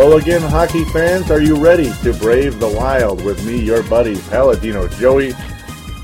[0.00, 1.30] Hello again, hockey fans.
[1.30, 5.34] Are you ready to brave the wild with me, your buddy, Paladino Joey?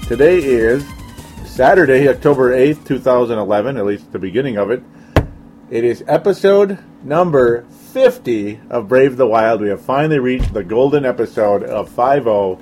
[0.07, 0.85] Today is
[1.47, 4.83] Saturday, October 8th, 2011, at least the beginning of it.
[5.71, 9.63] It is episode number 50 of Brave the Wild.
[9.63, 12.59] We have finally reached the golden episode of 5 0.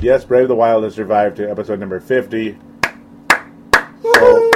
[0.00, 2.56] Yes, Brave the Wild has survived to episode number 50.
[4.00, 4.50] So,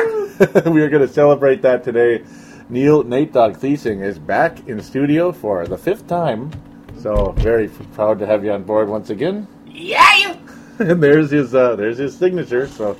[0.70, 2.24] we are going to celebrate that today.
[2.68, 6.50] Neil Nate Dog Thiesing is back in studio for the fifth time.
[6.98, 9.46] So very f- proud to have you on board once again.
[9.66, 10.36] Yeah!
[10.80, 12.66] and there's his uh, there's his signature.
[12.66, 12.96] So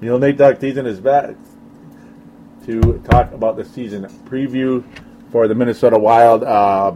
[0.00, 1.34] Neil Nate Dog Thiesing is back
[2.64, 4.82] to talk about the season preview
[5.30, 6.42] for the Minnesota Wild.
[6.42, 6.94] Uh,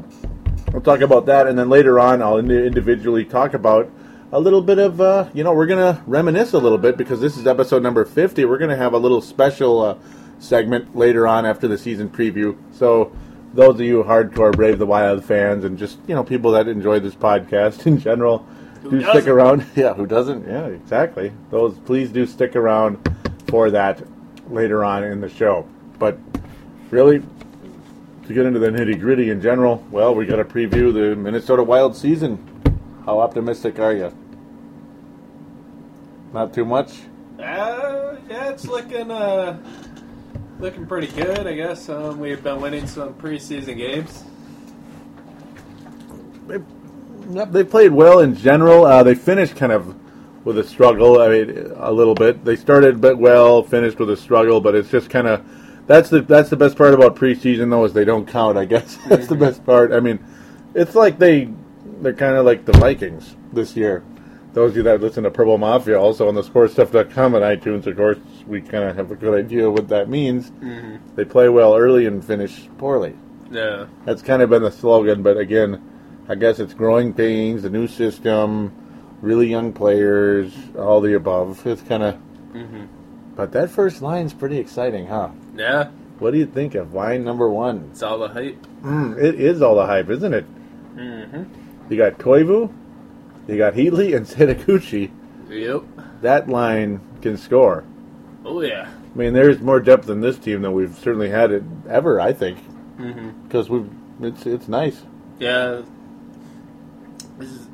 [0.73, 3.91] we'll talk about that, and then later on, I'll indi- individually talk about
[4.33, 7.37] a little bit of uh, you know we're gonna reminisce a little bit because this
[7.37, 8.47] is episode number 50.
[8.47, 9.83] We're gonna have a little special.
[9.83, 9.99] Uh,
[10.39, 12.57] segment later on after the season preview.
[12.73, 13.13] So
[13.55, 17.01] those of you hardcore Brave the Wild fans and just you know people that enjoy
[17.01, 18.47] this podcast in general,
[18.83, 19.31] do stick doesn't?
[19.33, 19.67] around.
[19.77, 20.47] Yeah, who doesn't?
[20.47, 21.33] Yeah, exactly.
[21.51, 22.99] Those please do stick around
[23.49, 24.03] for that
[24.51, 25.67] later on in the show.
[25.99, 26.19] But
[26.91, 27.23] really,
[28.27, 31.63] to get into the nitty gritty in general, well, we got to preview the Minnesota
[31.63, 32.45] Wild season.
[33.05, 34.13] How optimistic are you?
[36.33, 37.01] Not too much.
[37.39, 39.59] Uh, yeah, it's looking uh,
[40.59, 41.89] looking pretty good, I guess.
[41.89, 44.25] Um, we've been winning some preseason games.
[47.31, 48.85] Yep, they played well in general.
[48.85, 49.95] Uh, they finished kind of
[50.45, 51.21] with a struggle.
[51.21, 52.45] I mean, a little bit.
[52.45, 55.45] They started a bit well, finished with a struggle, but it's just kind of
[55.87, 58.57] that's the that's the best part about preseason though is they don't count.
[58.57, 59.93] I guess that's the best part.
[59.93, 60.25] I mean,
[60.75, 61.51] it's like they
[62.01, 64.03] they're kind of like the Vikings this year.
[64.59, 67.97] Those of you that listen to Purple Mafia, also on the SportsStuff.com and iTunes, of
[67.97, 70.51] course, we kind of have a good idea what that means.
[71.15, 73.15] They play well early and finish poorly.
[73.53, 73.87] Yeah.
[74.05, 75.81] That's kind of been the slogan, but again,
[76.29, 78.73] I guess it's growing pains, the new system,
[79.23, 81.65] really young players, all the above.
[81.65, 82.19] It's kind of.
[83.37, 85.29] But that first line's pretty exciting, huh?
[85.57, 87.91] Yeah, What do you think of line number one?
[87.93, 88.61] it's all the hype.
[88.83, 90.45] Mm, it is all the hype, isn't it?
[90.97, 91.93] Mm-hmm.
[91.93, 92.73] You got Koivu,
[93.49, 95.11] you got Heatley, and Setoguchi.
[95.49, 95.83] Yep.
[96.23, 97.85] That line can score.
[98.45, 98.89] Oh, yeah.
[99.15, 102.21] I mean, there's more depth in this team than we've certainly had it ever.
[102.21, 102.59] I think
[102.99, 103.45] Mm-hmm.
[103.47, 103.89] because we've
[104.21, 105.01] it's it's nice.
[105.39, 105.83] Yeah.
[107.39, 107.69] This is,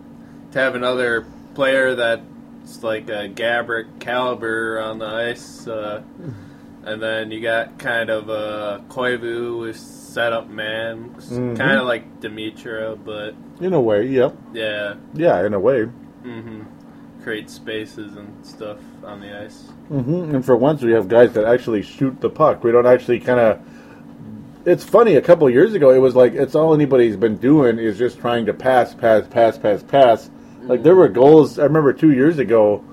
[0.53, 6.03] to have another player that's like a Gaborik caliber on the ice, uh,
[6.85, 9.79] and then you got kind of a Koivu with
[10.15, 11.57] setup man, Mhm.
[11.57, 15.87] kind of like Demitra, but In a way, yep, yeah, yeah, in a way.
[16.25, 16.61] Mm-hmm.
[17.23, 19.65] create spaces and stuff on the ice.
[19.91, 20.35] Mm-hmm.
[20.35, 22.63] And for once, we have guys that actually shoot the puck.
[22.63, 23.59] We don't actually kind of.
[24.67, 25.15] It's funny.
[25.17, 28.19] A couple of years ago, it was like it's all anybody's been doing is just
[28.19, 30.31] trying to pass, pass, pass, pass, pass.
[30.65, 31.59] Like there were goals.
[31.59, 32.85] I remember two years ago.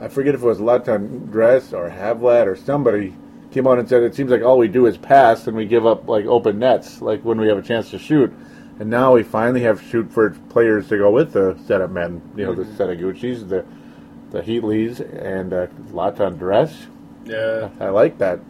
[0.00, 3.14] I forget if it was Latendresse or Havlat or somebody
[3.52, 5.86] came on and said it seems like all we do is pass and we give
[5.86, 8.32] up like open nets, like when we have a chance to shoot.
[8.80, 12.20] And now we finally have shoot for players to go with the set of men.
[12.36, 13.64] You know, the Setoguchis, the
[14.30, 16.86] the Heatleys, and uh, Latendresse.
[17.26, 18.40] Yeah, I like that.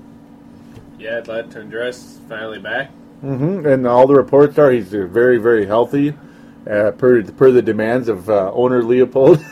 [0.99, 2.91] yeah, to dress finally back.
[3.23, 3.67] mm-hmm.
[3.67, 6.15] And all the reports are he's uh, very, very healthy,
[6.71, 9.43] uh, per per the demands of uh, owner Leipold.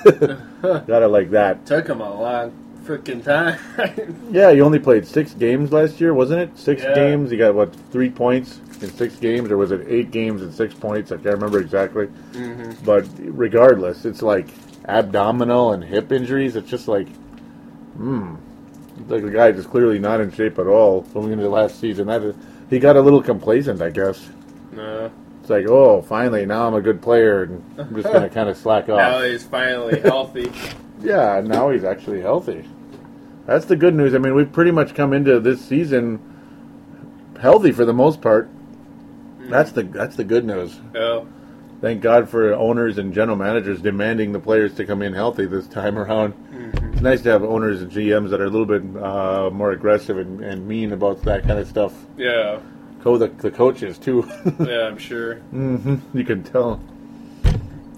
[0.87, 1.67] Gotta like that.
[1.67, 2.53] Took him a long
[2.90, 3.58] freaking time.
[4.31, 6.56] Yeah, he only played six games last year, wasn't it?
[6.58, 6.94] Six Yeah.
[6.94, 7.31] games.
[7.31, 10.72] He got what three points in six games, or was it eight games and six
[10.75, 11.10] points?
[11.12, 12.06] I can't remember exactly.
[12.32, 12.84] Mm-hmm.
[12.84, 14.48] But regardless, it's like
[14.88, 16.54] abdominal and hip injuries.
[16.56, 17.08] It's just like,
[17.96, 18.37] hmm,
[19.08, 22.06] like the guy just clearly not in shape at all going into the last season.
[22.06, 22.34] That is,
[22.70, 24.28] he got a little complacent, I guess.
[24.72, 25.10] no.
[25.40, 28.56] It's like, oh, finally, now I'm a good player, and I'm just gonna kind of
[28.58, 28.98] slack off.
[28.98, 30.50] Now he's finally healthy.
[31.02, 32.69] Yeah, now he's actually healthy.
[33.50, 34.14] That's the good news.
[34.14, 36.20] I mean, we've pretty much come into this season
[37.41, 38.49] healthy for the most part.
[39.41, 40.79] That's the that's the good news.
[40.94, 41.26] Oh,
[41.81, 45.67] Thank God for owners and general managers demanding the players to come in healthy this
[45.67, 46.32] time around.
[46.93, 50.17] It's nice to have owners and GMs that are a little bit uh, more aggressive
[50.19, 51.93] and, and mean about that kind of stuff.
[52.17, 52.61] yeah.
[53.03, 54.31] Co the, the coaches too.
[54.61, 55.37] Yeah, I'm sure.
[55.50, 56.81] hmm You can tell.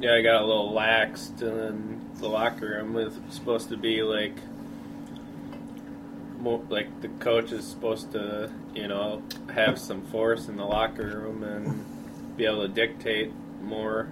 [0.00, 4.32] Yeah, I got a little laxed, in the locker room was supposed to be like,
[6.42, 9.22] more like the coach is supposed to, you know,
[9.54, 13.30] have some force in the locker room and be able to dictate
[13.62, 14.08] more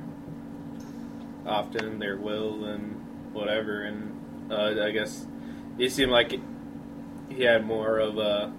[1.44, 2.94] often their will and
[3.32, 3.82] whatever.
[3.82, 5.27] And uh, I guess
[5.77, 6.32] he seemed like
[7.29, 8.53] he had more of a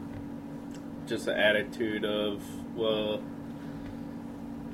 [1.08, 2.44] just an attitude of,
[2.76, 3.22] well,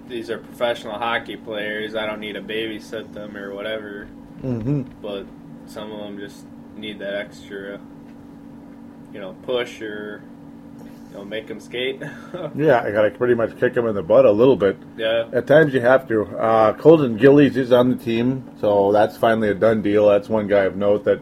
[0.07, 1.93] these are professional hockey players.
[1.95, 4.05] I don't need to babysit them or whatever.
[4.41, 5.25] hmm But
[5.67, 6.45] some of them just
[6.75, 7.79] need that extra,
[9.17, 10.21] you know, push or
[11.09, 11.99] you know make them skate.
[12.55, 14.77] Yeah, I gotta pretty much kick him in the butt a little bit.
[14.95, 16.23] yeah, At times you have to.
[16.37, 20.07] Uh, Colton Gillies is on the team, so that's finally a done deal.
[20.07, 21.19] That's one guy of note that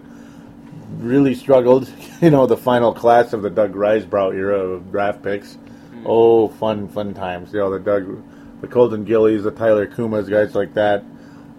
[0.98, 1.90] really struggled.
[2.22, 5.58] You know, the final class of the Doug Risebrough era of draft picks.
[6.06, 7.52] Oh, fun, fun times.
[7.54, 8.24] You know, the Doug,
[8.62, 11.04] the Colton Gillies, the Tyler Cumas, guys like that.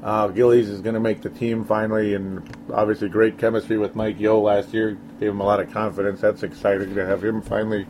[0.06, 4.20] Uh, Gillies is going to make the team finally, and obviously great chemistry with Mike
[4.20, 4.96] Yeo last year.
[5.18, 6.20] Gave him a lot of confidence.
[6.20, 7.86] That's exciting to have him finally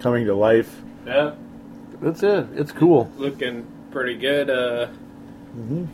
[0.00, 0.82] coming to life.
[1.06, 1.34] yeah,
[2.02, 2.48] That's it.
[2.54, 3.10] It's cool.
[3.16, 4.50] looking pretty good.
[4.50, 4.88] Uh,
[5.56, 5.86] Mm-hmm.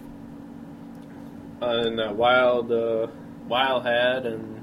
[1.62, 3.06] on uh, wild, uh,
[3.48, 4.60] wild hat and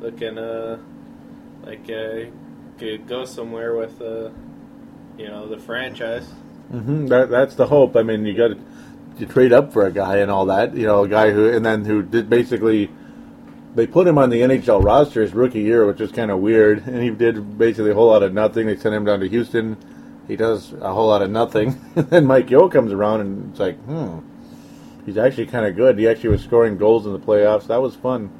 [0.00, 0.78] looking uh
[1.64, 2.24] like uh
[2.78, 4.30] could go somewhere with uh
[5.18, 6.26] you know the franchise.
[6.72, 7.06] Mm-hmm.
[7.08, 7.94] That that's the hope.
[7.96, 8.58] I mean, you got to
[9.18, 10.76] you trade up for a guy and all that.
[10.76, 12.90] You know, a guy who and then who did basically
[13.74, 16.86] they put him on the NHL roster his rookie year, which is kind of weird.
[16.86, 18.66] And he did basically a whole lot of nothing.
[18.66, 19.76] They sent him down to Houston.
[20.28, 21.80] He does a whole lot of nothing.
[21.96, 24.18] and then Mike Yeo comes around and it's like, hmm,
[25.06, 25.98] he's actually kind of good.
[25.98, 27.66] He actually was scoring goals in the playoffs.
[27.68, 28.30] That was fun.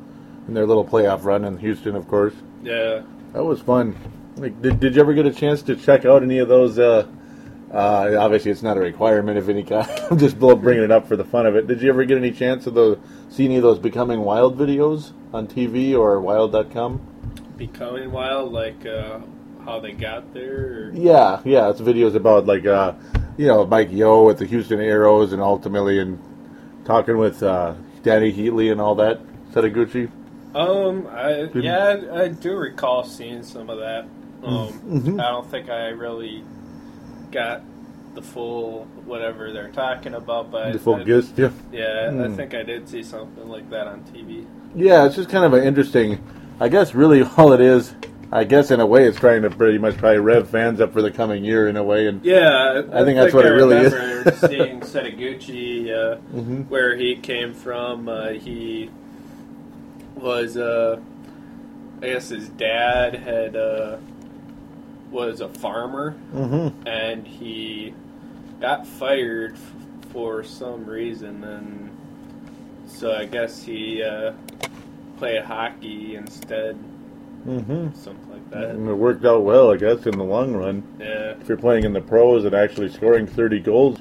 [0.49, 2.35] In their little playoff run in Houston, of course.
[2.63, 3.03] Yeah,
[3.33, 3.97] That was fun.
[4.37, 6.79] Like, did, did you ever get a chance to check out any of those?
[6.79, 7.07] Uh,
[7.73, 9.89] uh, obviously, it's not a requirement of any kind.
[10.11, 11.67] I'm just bringing it up for the fun of it.
[11.67, 12.99] Did you ever get any chance of those,
[13.31, 17.09] see any of those Becoming Wild videos on TV or Wild.com?
[17.57, 19.21] becoming wild, like uh,
[19.65, 20.89] how they got there.
[20.89, 22.95] Or, Yeah, yeah, it's videos about like, uh,
[23.37, 26.19] you know, Mike Yeo with the Houston Aeros and ultimately and
[26.85, 29.21] talking with uh, Dany Heatley and all that.
[29.53, 30.11] Setoguchi.
[30.57, 34.07] Um, I Didn't- yeah, I, I do recall seeing some of that.
[34.43, 35.21] Um, Mhm.
[35.23, 36.43] I don't think I really
[37.33, 37.63] got
[38.15, 41.51] the full whatever they're talking about, but The full I, gist, yeah.
[41.73, 42.35] yeah, I Hmm.
[42.37, 44.45] think I did see something like that on TV.
[44.75, 46.19] Yeah, it's just kind of an interesting.
[46.61, 47.95] I guess really all it is.
[48.35, 51.03] I guess in a way, it's trying to pretty much probably rev fans up for
[51.03, 52.07] the coming year in a way.
[52.07, 53.93] And Yeah, I think that's what it really is.
[53.93, 56.67] remember seeing Setoguchi, uh, Mhm.
[56.71, 58.09] where he came from.
[58.09, 58.89] Uh, he
[60.17, 60.99] was, uh,
[62.03, 63.97] I guess, his dad had uh,
[65.13, 66.73] was a farmer, Mhm.
[66.87, 67.95] and he
[68.61, 69.75] got fired f-
[70.13, 71.91] for some reason, and
[72.87, 74.33] so I guess he uh,
[75.19, 76.77] played hockey instead,
[77.47, 77.95] Mhm.
[77.95, 78.71] something like that.
[78.71, 80.83] and it worked out well, I guess, in the long run.
[80.99, 81.35] Yeah.
[81.41, 83.99] If you're playing in the pros and actually scoring 30 goals,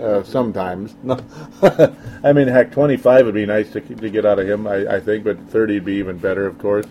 [0.00, 0.94] uh, sometimes.
[1.02, 1.18] No,
[2.24, 5.00] I mean, heck, 25 would be nice to, to get out of him, I, I
[5.00, 6.86] think, but 30 would be even better, of course.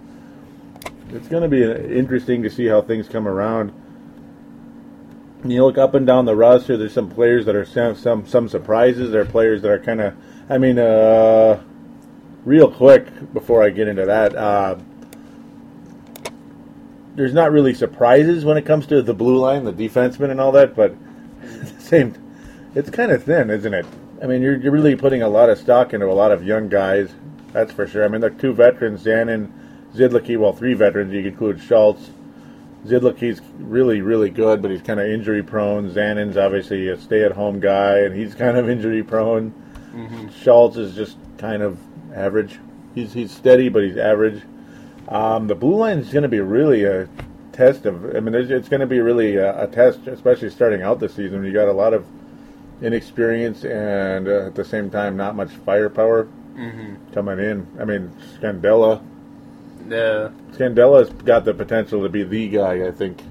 [1.12, 3.74] It's going to be interesting to see how things come around.
[5.44, 6.78] You look up and down the roster.
[6.78, 9.12] There's some players that are some some, some surprises.
[9.12, 10.14] There are players that are kind of.
[10.50, 11.64] I mean, uh,
[12.44, 14.78] real quick before I get into that, uh,
[17.16, 20.52] there's not really surprises when it comes to the blue line, the defensemen, and all
[20.52, 20.76] that.
[20.76, 20.94] But
[21.80, 22.16] same,
[22.76, 23.86] it's kind of thin, isn't it?
[24.22, 26.68] I mean, you're, you're really putting a lot of stock into a lot of young
[26.68, 27.10] guys.
[27.54, 28.04] That's for sure.
[28.04, 29.54] I mean, the two veterans, Dan and
[29.94, 31.14] Zidlicky, well, three veterans.
[31.14, 32.10] You include Schultz.
[32.86, 35.90] Zidlicky's really, really good, but he's kind of injury prone.
[35.92, 39.54] Zanon's obviously a stay at home guy, and he's kind of injury prone.
[40.30, 41.78] Schultz is just kind of
[42.14, 42.60] average.
[42.96, 44.42] He's he's steady, but he's average.
[45.08, 47.10] Um, the blue line is going to be really a
[47.52, 48.16] test of.
[48.16, 51.16] I mean, it's, it's going to be really a, a test, especially starting out this
[51.16, 51.44] season.
[51.44, 52.06] You got a lot of
[52.82, 56.28] inexperience and uh, at the same time not much firepower
[57.14, 57.68] coming in.
[57.80, 59.02] I mean, Scandella.
[59.90, 60.30] Yeah.
[60.52, 63.22] Scandella's got the potential to be the guy, I think.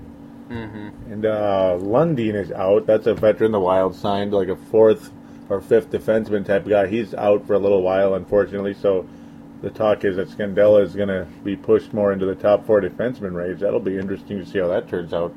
[1.10, 2.86] And uh, Lundin is out.
[2.86, 5.10] That's a veteran the Wild signed, like a fourth
[5.48, 6.86] or fifth defenseman type guy.
[6.86, 8.74] He's out for a little while, unfortunately.
[8.74, 9.06] So
[9.62, 12.80] the talk is that Scandella is going to be pushed more into the top four
[12.80, 13.60] defenseman range.
[13.60, 15.34] That'll be interesting to see how that turns out.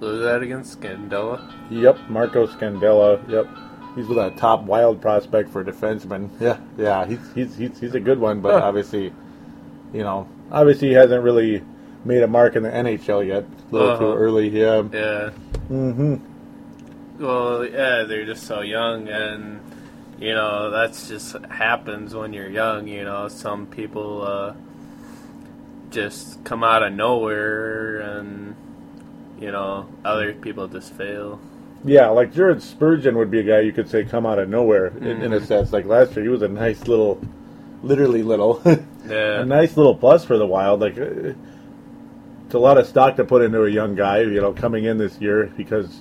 [0.00, 1.52] Was that against Scandella?
[1.70, 3.28] Yep, Marco Scandella.
[3.28, 3.48] Yep,
[3.96, 6.30] he's with a top Wild prospect for defenseman.
[6.40, 9.12] Yeah, yeah, he's he's he's, he's a good one, but obviously,
[9.92, 11.62] you know, obviously he hasn't really
[12.04, 13.44] made a mark in the NHL yet.
[13.44, 14.16] A little too Uh-huh.
[14.16, 14.48] early.
[14.48, 14.82] Yeah.
[14.92, 15.30] Yeah.
[15.70, 16.16] Mm-hmm.
[17.22, 19.60] Well, yeah, they're just so young, and
[20.18, 22.88] you know that's just happens when you're young.
[22.88, 24.54] You know, some people uh,
[25.90, 28.54] just come out of nowhere, and
[29.40, 31.40] you know other people just fail.
[31.84, 34.88] Yeah, like Jared Spurgeon would be a guy you could say come out of nowhere
[34.98, 35.72] in, in a sense.
[35.72, 37.18] Like last year, he was a nice little,
[37.82, 38.62] literally little,
[39.08, 40.80] Yeah, a nice little plus for the Wild.
[40.80, 41.32] Like uh,
[42.46, 44.98] it's a lot of stock to put into a young guy, you know, coming in
[44.98, 46.00] this year because,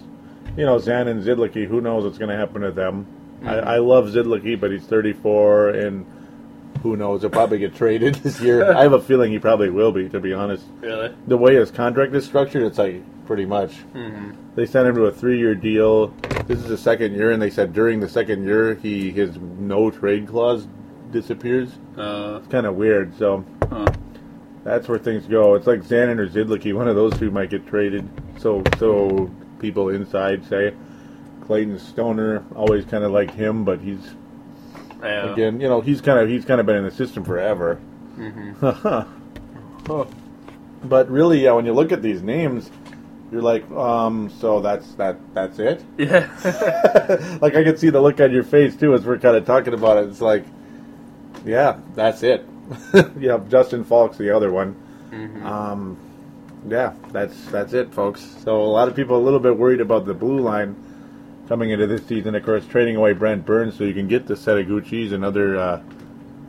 [0.58, 3.06] you know, Zan and Zidlicky, who knows what's going to happen to them.
[3.44, 6.06] I, I love Zidlicky, but he's 34, and
[6.84, 7.22] who knows?
[7.22, 8.74] He'll probably get traded this year.
[8.74, 10.66] I have a feeling he probably will be, to be honest.
[10.82, 11.16] really.
[11.28, 13.76] The way his contract is structured, it's like pretty much.
[14.56, 16.08] They sent him to a three-year deal.
[16.48, 19.90] This is the second year, and they said during the second year, he his no
[19.92, 20.68] trade clause
[21.12, 21.70] disappears.
[21.98, 23.18] Uh, It's kind of weird.
[23.18, 23.88] So Huh.
[24.64, 25.56] that's where things go.
[25.56, 26.74] It's like Zanon or Zidlicky.
[26.74, 28.08] One of those two might get traded.
[28.38, 30.74] So so people inside say.
[31.46, 34.14] Clayton Stoner always kind of liked him, but he's
[35.02, 35.34] yeah.
[35.34, 37.80] again, you know, he's kind of he's kind of been in the system forever.
[40.84, 42.70] but really, yeah, when you look at these names,
[43.32, 45.84] you're like, um, so that's that that's it.
[45.98, 46.30] Yeah.
[47.42, 49.74] like I could see the look on your face too as we're kind of talking
[49.74, 50.10] about it.
[50.10, 50.46] It's like,
[51.50, 52.46] yeah, that's it.
[53.20, 54.76] yeah, Justin Falk's the other one.
[55.44, 55.98] Um,
[56.68, 58.22] yeah, that's that's it, folks.
[58.44, 60.76] So a lot of people a little bit worried about the blue line
[61.48, 62.36] coming into this season.
[62.36, 65.82] Of course, trading away Brent Burns so you can get the Setoguchis and other uh,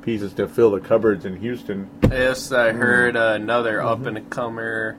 [0.02, 1.88] pieces to fill the cupboards in Houston.
[2.10, 4.96] yes, I heard uh, another up and comer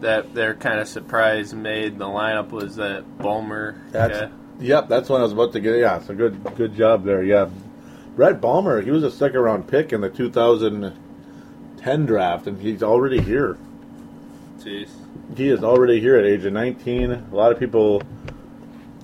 [0.00, 3.80] that they're kind of surprised made the lineup was that Bulmer.
[3.90, 4.28] That's yeah.
[4.60, 4.88] yep.
[4.88, 5.78] That's what I was about to get.
[5.78, 7.22] Yeah, so good, good job there.
[7.22, 7.48] Yeah,
[8.18, 8.82] Brett Bulmer.
[8.82, 13.56] He was a second round pick in the 2010 draft, and he's already here.
[14.58, 14.90] Jeez.
[15.36, 17.12] He is already here at age of 19.
[17.12, 18.02] A lot of people.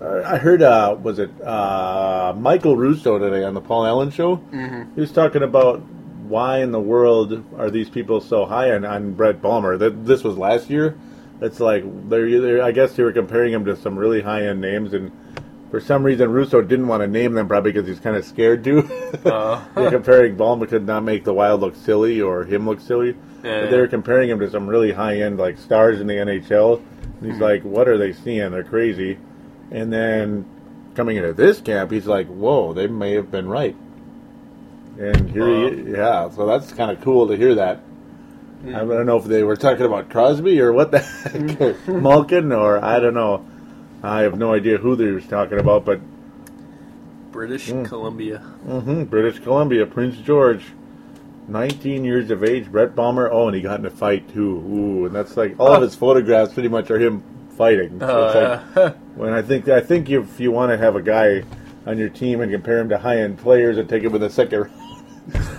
[0.00, 4.38] uh, I heard, uh, was it uh, Michael Russo today on the Paul Allen show?
[4.38, 4.96] Mm-hmm.
[4.96, 5.80] He was talking about
[6.26, 9.76] why in the world are these people so high on, on Brett Bulmer?
[9.76, 10.98] That this was last year.
[11.40, 14.60] It's like they're, either I guess they were comparing him to some really high end
[14.60, 15.12] names, and
[15.74, 18.62] for some reason Russo didn't want to name them, probably because he's kind of scared
[18.62, 18.88] to.
[19.24, 23.16] Uh, yeah, comparing Bulmer could not make the Wild look silly or him look silly.
[23.42, 23.62] Yeah.
[23.62, 26.76] But they were comparing him to some really high end like stars in the NHL.
[26.78, 27.30] And Hmm.
[27.30, 28.50] he's like, "What are they seeing?
[28.52, 29.18] They're crazy."
[29.70, 30.44] And then
[30.94, 33.74] coming into this camp, he's like, "Whoa, they may have been right."
[34.98, 37.78] And here, he, yeah, so that's kind of cool to hear that.
[38.62, 38.74] Hmm.
[38.76, 40.98] I don't know if they were talking about Crosby or what the
[41.58, 43.44] heck, Malkin, or I don't know.
[44.04, 46.00] I have no idea who they was talking about, but
[47.32, 48.42] British Columbia.
[48.66, 49.04] Mm-hmm.
[49.04, 50.64] British Columbia, Prince George,
[51.48, 53.30] 19 years of age, Brett Bulmer.
[53.30, 54.58] Oh, and he got in a fight too.
[54.58, 57.22] Ooh, and that's like all of his photographs pretty much are him
[57.56, 57.98] fighting.
[57.98, 61.02] So it's Oh, like, when I think I think if you want to have a
[61.02, 61.42] guy
[61.86, 64.30] on your team and compare him to high end players and take him in the
[64.30, 64.72] second round,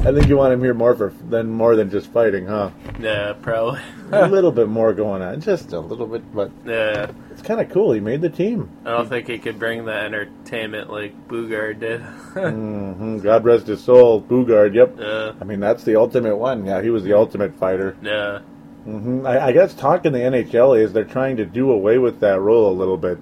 [0.06, 2.70] I think you want him here more for than more than just fighting, huh?
[3.00, 3.82] yeah, probably.
[4.12, 7.72] a little bit more going on, just a little bit, but Yeah, it's kind of
[7.72, 7.92] cool.
[7.92, 8.70] He made the team.
[8.86, 12.02] I don't think he could bring the entertainment like Boogaard did.
[12.34, 14.76] hmm God rest his soul, Boogaard.
[14.76, 14.96] Yep.
[15.00, 16.66] yeah, I mean, that's the ultimate one.
[16.68, 17.98] Yeah, he was the ultimate fighter.
[18.04, 18.42] yeah.
[18.88, 19.26] Mm-hmm.
[19.26, 22.72] I, I guess talking the NHL is they're trying to do away with that role
[22.72, 23.18] a little bit.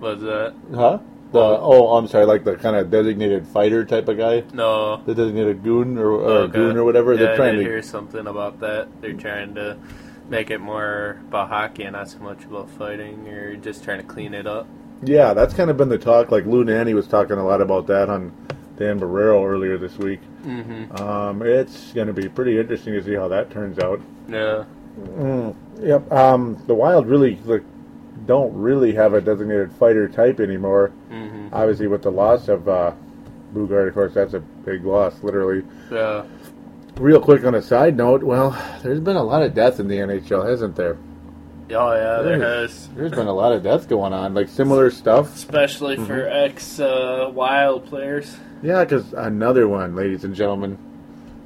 [0.00, 0.98] Was that Huh?
[1.32, 4.98] The oh, I'm sorry, like the kind of designated fighter type of guy, no?
[4.98, 6.52] the designated goon or, or Okay.
[6.52, 7.12] goon or whatever.
[7.14, 7.62] Yeah, they're trying to.
[7.62, 8.88] hear something about that.
[9.00, 9.78] They're trying to
[10.28, 14.04] make it more about hockey and not so much about fighting, or just trying to
[14.06, 14.66] clean it up.
[15.02, 16.30] Yeah, that's kind of been the talk.
[16.30, 18.30] Like Lou Nanne was talking a lot about that on
[18.76, 20.20] Dan Barreiro earlier this week.
[20.44, 20.96] Mm-hmm.
[21.02, 24.00] Um, it's going to be pretty interesting to see how that turns out.
[24.28, 24.64] Yeah,
[25.00, 26.12] Mm, yep.
[26.12, 27.62] Um, the Wild really like,
[28.26, 30.92] don't really have a designated fighter type anymore.
[31.10, 31.48] Mm-hmm.
[31.52, 32.92] Obviously, with the loss of uh,
[33.54, 35.64] Boogaard, of course, that's a big loss, literally.
[35.90, 36.24] Yeah.
[36.96, 38.50] Real quick on a side note, well,
[38.82, 40.98] there's been a lot of death in the NHL, hasn't there?
[41.70, 42.88] Oh yeah, there has.
[42.88, 45.34] There's been a lot of death going on, like similar stuff.
[45.34, 48.36] Especially for ex uh, Wild players.
[48.62, 50.78] Yeah, because another one, ladies and gentlemen,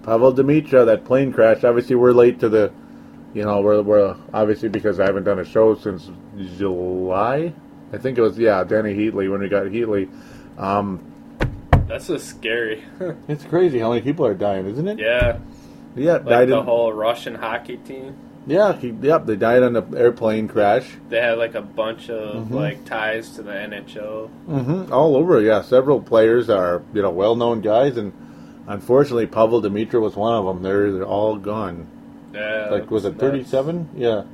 [0.03, 1.65] Pavel Demitra, that plane crash.
[1.65, 2.73] Obviously, we're late to the,
[3.37, 6.11] you know, we're, we're obviously because I haven't done a show since
[6.57, 7.53] July.
[7.93, 10.09] I think it was yeah, Danny Heatley when we got Heatley.
[10.59, 11.13] Um,
[11.87, 12.83] That's just scary.
[13.29, 14.99] it's crazy how many people are dying, isn't it?
[14.99, 15.39] yeah,
[15.95, 18.17] Yeah, like died the in, whole Russian hockey team.
[18.47, 20.89] yeah, he, yep, they died on an airplane crash.
[21.11, 22.55] They had like a bunch of Mm-hmm.
[22.55, 24.31] like ties to the NHL.
[24.49, 24.93] Mm-hmm.
[24.93, 25.61] All over, yeah.
[25.61, 28.13] Several players are you know well-known guys, and
[28.67, 30.63] unfortunately, Pavel Demitra was one of them.
[30.63, 31.87] They're, they're all gone.
[32.37, 34.25] Yeah, like was it 37 yeah.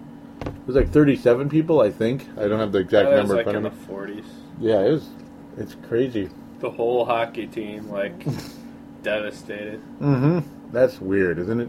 [0.44, 2.26] It was like 37 people i think.
[2.36, 4.24] I don't have the exact was number like in in the of 40s.
[4.60, 5.08] yeah it was
[5.56, 6.30] it's crazy.
[6.60, 8.24] The whole hockey team like
[9.02, 9.80] devastated.
[10.00, 10.40] mm-hmm.
[10.72, 11.68] That's weird isn't it?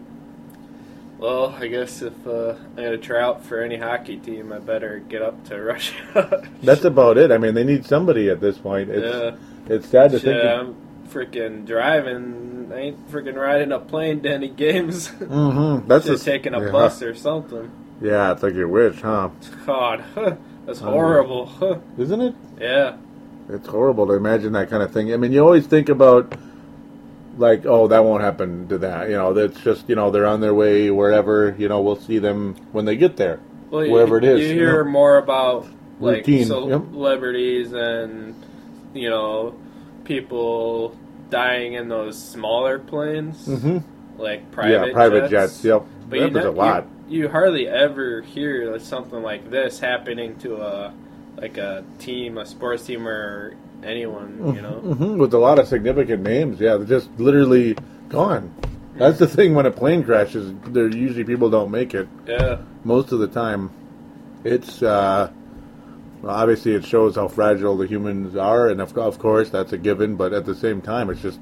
[1.19, 4.59] Well, I guess if uh, I got to try out for any hockey team, I
[4.59, 6.45] better get up to Russia.
[6.63, 7.31] that's about it.
[7.31, 8.89] I mean they need somebody at this point.
[8.89, 9.73] It's yeah.
[9.75, 10.75] it's sad to Shit, think I'm
[11.09, 12.71] freaking driving.
[12.73, 15.07] I ain't freaking riding a plane to any games.
[15.09, 16.71] mm-hmm that's Just a- taking a yeah.
[16.71, 17.69] bus or something.
[18.01, 19.29] yeah it's like you wish huh
[19.65, 20.03] God,
[20.65, 21.81] that's horrible.
[21.97, 22.97] isn't it yeah,
[23.49, 26.33] it's horrible to imagine that kind of thing i mean you always think about
[27.37, 30.39] like oh that won't happen to that you know that's just you know they're on
[30.39, 34.29] their way wherever you know we'll see them when they get there well, Wherever you,
[34.29, 34.91] it is, You you hear know.
[34.91, 35.65] more about
[35.99, 38.35] like Routine, celebrities and
[38.93, 39.55] you know
[40.03, 40.97] people
[41.29, 43.79] dying in those smaller planes, mm-hmm
[44.17, 45.53] like private yeah private jets.
[45.53, 49.49] jets, yep But that you, know, a lot You, you hardly ever hear something like
[49.49, 50.93] this happening to a
[51.37, 54.55] like a team, a sports team, or anyone.
[54.55, 54.79] You know.
[54.79, 56.59] hmm with a lot of significant names.
[56.59, 57.75] Yeah, they're just literally
[58.09, 58.53] gone.
[58.95, 60.53] That's the thing when a plane crashes.
[60.67, 62.07] There usually people don't make it.
[62.27, 62.59] Yeah.
[62.83, 63.71] Most of the time,
[64.43, 65.31] it's uh,
[66.29, 70.15] obviously it shows how fragile the humans are, and of, of course that's a given.
[70.15, 71.39] But at the same time, it's just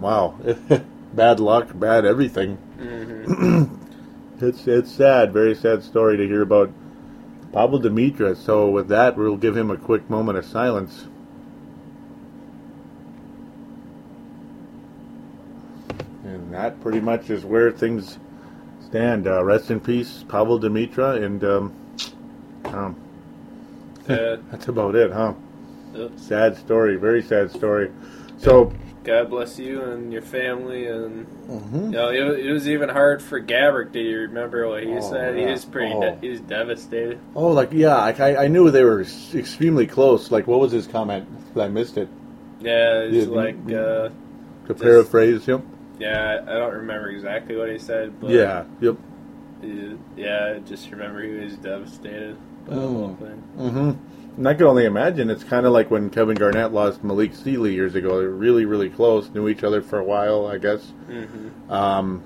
[0.00, 0.38] wow,
[1.14, 2.58] bad luck, bad everything.
[4.40, 6.72] it's it's sad, very sad story to hear about
[7.52, 8.36] Pablo Demitra.
[8.36, 11.06] So with that, we'll give him a quick moment of silence.
[16.24, 18.18] And that pretty much is where things
[18.86, 19.26] stand.
[19.26, 21.74] Uh, rest in peace, Pavel Demitra, and um,
[22.64, 22.96] um,
[24.08, 24.36] Yeah.
[24.50, 25.34] that's about it, huh?
[25.94, 26.08] Yeah.
[26.16, 27.90] Sad story, very sad story.
[28.38, 28.72] So,
[29.04, 31.84] God bless you and your family, and mhm.
[31.86, 33.92] you know it, it was even hard for Gaborik.
[33.92, 35.36] Do you remember what he Oh, said?
[35.36, 35.92] He was pretty.
[35.92, 36.00] Oh.
[36.00, 37.18] De- he was devastated.
[37.34, 39.00] oh, like yeah, like, I I knew they were
[39.34, 40.30] extremely close.
[40.30, 41.28] Like, what was his comment?
[41.56, 42.08] I missed it.
[42.60, 44.08] Yeah, it's Yeah, like uh,
[44.68, 45.62] To paraphrase him.
[45.98, 46.40] yeah.
[46.46, 48.64] I don't remember exactly what he said, but Yeah.
[48.80, 48.96] Yep.
[49.62, 50.54] he- yeah.
[50.56, 53.42] I just remember he was devastated by the whole thing.
[53.58, 53.90] Mm-hmm.
[54.38, 55.28] And I can only imagine.
[55.28, 58.18] It's kind of like when Kevin Garnett lost Malik Sealy years ago.
[58.20, 59.28] They were really, really close.
[59.30, 60.82] Knew each other for a while, I guess.
[61.06, 62.22] hmm Um,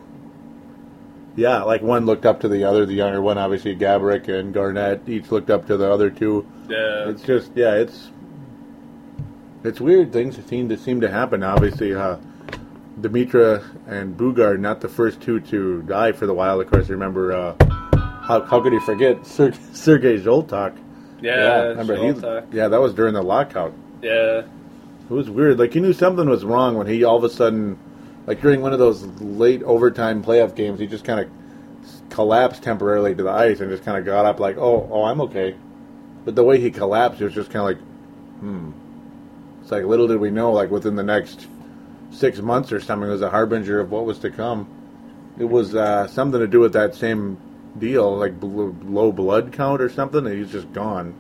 [1.35, 2.87] yeah, like one looked up to the other.
[2.87, 6.46] The younger one, obviously, Gaborik and Garnett, each looked up to the other two.
[6.68, 8.11] Yeah, It's just, yeah, it's
[9.64, 10.12] it's weird.
[10.12, 11.42] Things seem to seem to happen.
[11.42, 12.16] Obviously, uh,
[13.01, 16.62] Demitra and Boogaard, not the first two to die for the Wild.
[16.62, 17.55] Of course, remember uh,
[18.27, 20.77] how how could he forget Ser- Sergei Zholtok?
[21.37, 21.62] yeah.
[21.62, 22.09] remember he?
[22.53, 23.73] Yeah, that was during the lockout.
[24.03, 25.59] Yeah, It was weird.
[25.59, 27.79] Like he knew something was wrong when he all of a sudden,
[28.27, 33.15] like during one of those late overtime playoff games, he just kind of collapsed temporarily
[33.15, 35.55] to the ice and just kind of got up like, "Oh, oh, I'm okay."
[36.25, 38.73] But the way he collapsed, it was just kind of like, "Hmm."
[39.62, 41.47] It's like little did we know, like within the next
[42.11, 44.69] six months or something, it was a harbinger of what was to come.
[45.39, 47.37] It was uh, something to do with that same
[47.79, 50.27] deal, like bl- low blood count or something.
[50.27, 51.15] And he's just gone.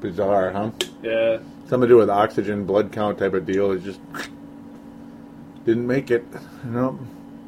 [0.00, 0.70] Bizarre, huh?
[1.02, 1.38] yeah.
[1.66, 3.72] something to do with oxygen, blood count type of deal.
[3.72, 4.00] It just
[5.64, 6.24] didn't make it.
[6.64, 6.98] You know?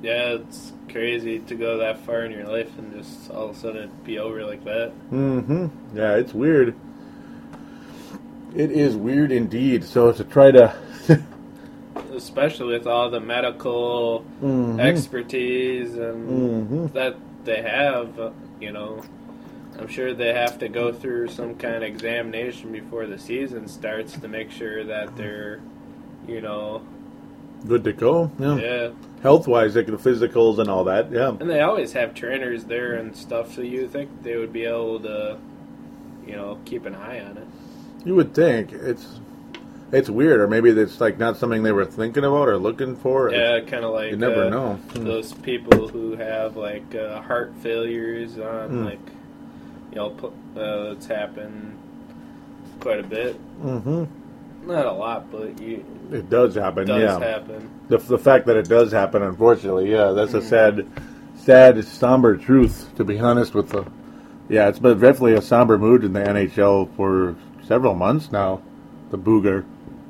[0.03, 3.59] Yeah, it's crazy to go that far in your life and just all of a
[3.59, 4.93] sudden be over like that.
[5.13, 5.97] Mm-hmm.
[5.97, 6.75] Yeah, it's weird.
[8.57, 9.85] It is weird indeed.
[9.85, 10.75] So to try to,
[12.13, 14.81] Especially with all the medical Mhm.
[14.81, 16.93] expertise and Mhm.
[16.93, 19.03] that they have, you know,
[19.79, 24.13] I'm sure they have to go through some kind of examination before the season starts
[24.19, 25.61] to make sure that they're,
[26.27, 26.83] you know,
[27.67, 28.31] Good to go.
[28.39, 28.57] Yeah.
[28.57, 28.91] Yeah,
[29.23, 31.11] Health wise, like the physicals and all that.
[31.13, 31.29] Yeah.
[31.39, 34.99] and they always have trainers there and stuff, so you think they would be able
[35.01, 35.39] to,
[36.27, 37.47] you know, keep an eye on it.
[38.05, 39.20] You would think it's
[39.93, 43.31] it's weird, or maybe it's like not something they were thinking about or looking for.
[43.33, 44.75] Yeah, kind of like You never uh, know.
[44.75, 45.05] Hmm.
[45.05, 48.85] those people who have like uh, heart failures on Hmm.
[48.85, 49.01] like,
[49.91, 51.77] you know, uh, it's happened
[52.81, 53.37] quite a bit.
[53.63, 54.05] Mm-hmm.
[54.69, 56.85] Not a lot, but you, It does happen.
[56.85, 57.27] it does yeah.
[57.27, 57.71] happen.
[57.89, 60.39] The, the fact that it does happen, unfortunately, yeah, that's Hmm.
[60.39, 60.87] a sad,
[61.37, 62.89] sad, somber truth.
[62.97, 63.85] To be honest with the,
[64.49, 67.35] yeah, it's been definitely a somber mood in the NHL for
[67.67, 68.61] several months now.
[69.11, 69.65] The Booger,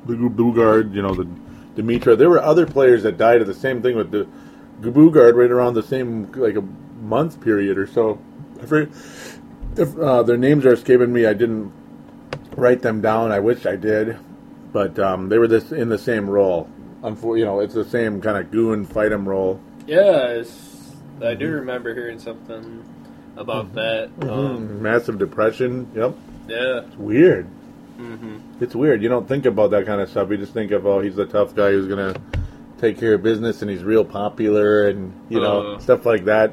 [0.05, 1.27] the Boogaard, you know, the
[1.75, 2.17] Demitra.
[2.17, 4.27] There were other players that died of the same thing with the
[4.81, 6.61] Boogaard right around the same like a
[7.01, 8.19] month period or so.
[8.61, 8.93] I forget
[9.77, 11.25] if uh, their names are escaping me.
[11.25, 11.71] I didn't
[12.55, 13.31] write them down.
[13.31, 14.17] I wish I did,
[14.73, 16.69] but um, they were this in the same role.
[17.01, 19.59] Unfor- you know, it's the same kind of goon fight fight 'em role.
[19.87, 20.43] Yeah,
[21.23, 21.53] I do Mm-hmm.
[21.53, 22.83] remember hearing something
[23.37, 24.09] about that.
[24.21, 25.89] Um, Massive depression.
[25.95, 26.15] Yep,
[26.47, 27.47] yeah, it's weird.
[28.01, 29.01] Hmm It's weird.
[29.03, 30.29] You don't think about that kind of stuff.
[30.31, 32.15] You just think of, oh, he's the tough guy who's gonna
[32.79, 35.79] take care of business, and he's real popular, and you know Uh.
[35.79, 36.49] stuff like that.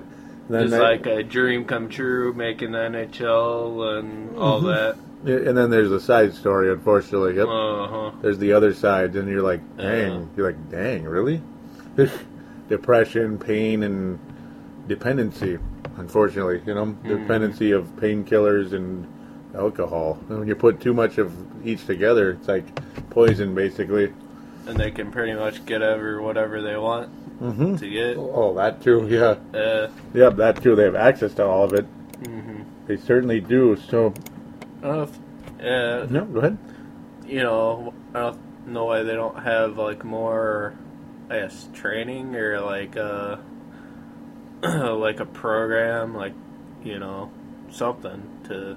[0.48, 4.96] And then it's that- like a dream come true, making the NHL and all that.
[5.24, 6.70] and then there's a side story.
[6.72, 7.48] Unfortunately, yep.
[7.48, 8.11] Uh huh.
[8.22, 10.24] there's the other side, and you're like, dang, Uh.
[10.37, 11.40] you're like, dang, really?
[12.68, 14.18] Depression, pain, and
[14.87, 15.58] dependency.
[15.96, 17.08] Unfortunately, you know, Mm-hmm.
[17.08, 19.06] dependency of painkillers and
[19.59, 20.18] alcohol.
[20.29, 21.33] And when you put too much of
[21.66, 22.64] each together, it's like
[23.11, 24.12] poison, basically.
[24.66, 27.77] And they can pretty much get over whatever they want Mm-hmm.
[27.77, 28.16] to get.
[28.18, 29.07] Oh, that too.
[29.09, 30.75] Yeah, Uh, yep, that too.
[30.75, 31.87] They have access to all of it.
[32.23, 32.64] mhm.
[32.87, 33.77] They certainly do.
[33.77, 34.12] So,
[34.83, 35.18] I don't know if,
[35.61, 36.59] uh, no, go ahead.
[37.27, 40.75] you know, I don't know why they don't have like more,
[41.31, 43.37] I guess, training or like uh
[44.62, 46.33] like a program, like
[46.83, 47.31] you know,
[47.71, 48.77] something to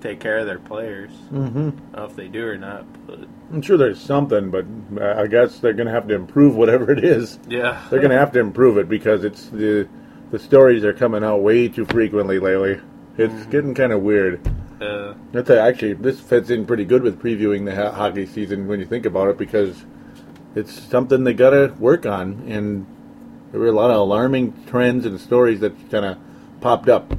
[0.00, 1.10] take care of their players.
[1.32, 1.58] Mm-hmm.
[1.58, 3.20] I don't know if they do or not, but
[3.52, 4.64] I'm sure there's something, but
[5.00, 7.38] uh, I guess they're going to have to improve whatever it is.
[7.48, 9.88] yeah, They're going to have to improve it because it's the
[10.30, 12.80] the stories are coming out way too frequently lately.
[13.16, 14.46] It's getting kind of weird.
[14.80, 18.68] Uh, That's a, actually this fits in pretty good with previewing the ho- hockey season
[18.68, 19.84] when you think about it because
[20.54, 22.86] it's something they got to work on, and
[23.50, 26.18] there were a lot of alarming trends and stories that kind of
[26.60, 27.10] popped up,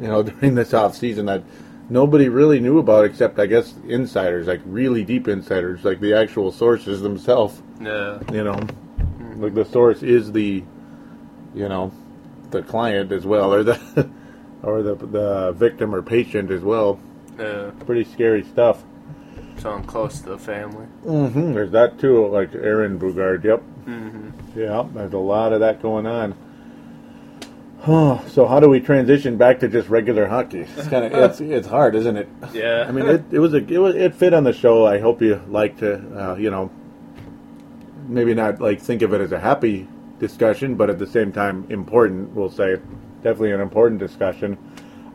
[0.00, 1.42] you know, during this off season that
[1.90, 6.52] nobody really knew about except I guess insiders, like really deep insiders, like the actual
[6.52, 8.58] sources themselves yeah, you know
[9.36, 10.62] like the source is the
[11.54, 11.90] you know
[12.50, 14.10] the client as well or the
[14.62, 17.00] or the the victim or patient as well
[17.38, 17.70] yeah.
[17.86, 18.84] pretty scary stuff
[19.58, 20.86] Someone close to the family.
[21.04, 21.52] Mm-hmm.
[21.54, 24.58] there's that too like aaron Boogaard yep Mm-hmm.
[24.60, 26.34] yeah there's a lot of that going on
[27.86, 30.66] Oh, so how do we transition back to just regular hockey?
[30.76, 32.28] It's kind of it's it's hard, isn't it?
[32.52, 34.86] Yeah, I mean, it, it was a it was it fit on the show.
[34.86, 35.94] I hope you like to
[36.32, 36.70] uh, you know
[38.06, 39.88] maybe not like think of it as a happy
[40.18, 42.30] discussion, but at the same time important.
[42.34, 42.76] We'll say
[43.22, 44.58] definitely an important discussion.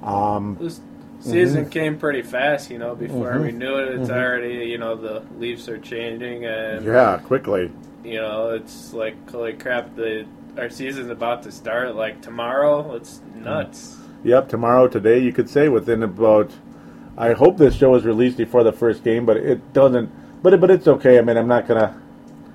[0.01, 0.81] Um, This
[1.19, 2.95] season came pretty fast, you know.
[2.95, 7.71] Before we knew it, it's already you know the leaves are changing, and yeah, quickly.
[8.03, 10.25] you know it's like holy crap, the
[10.57, 11.95] our season's about to start.
[11.95, 13.97] Like tomorrow, it's nuts.
[14.23, 16.51] Yep, tomorrow, today, you could say within about.
[17.17, 20.09] I hope this show is released before the first game, but it doesn't.
[20.43, 21.17] But it, but it's okay.
[21.17, 22.01] I mean, I'm not gonna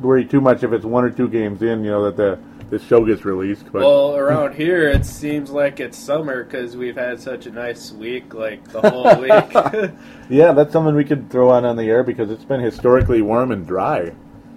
[0.01, 1.85] worry too much if it's one or two games in.
[1.85, 2.39] You know that the
[2.71, 3.65] this show gets released.
[3.73, 7.93] But Well, around here, it seems like it's summer because we've had such a nice
[7.93, 9.93] week, like the whole week.
[10.29, 13.51] yeah, that's something we could throw on on the air because it's been historically warm
[13.51, 14.13] and dry.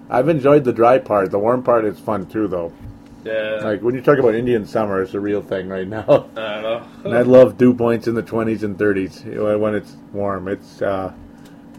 [0.08, 1.30] I've enjoyed the dry part.
[1.30, 2.72] The warm part is fun too, though.
[3.24, 6.02] Yeah, Like when you talk about Indian summer, it's a real thing right now.
[6.02, 6.86] I don't know.
[7.04, 10.48] And I love dew points in the 20s and 30s when it's warm.
[10.48, 11.12] It's, uh,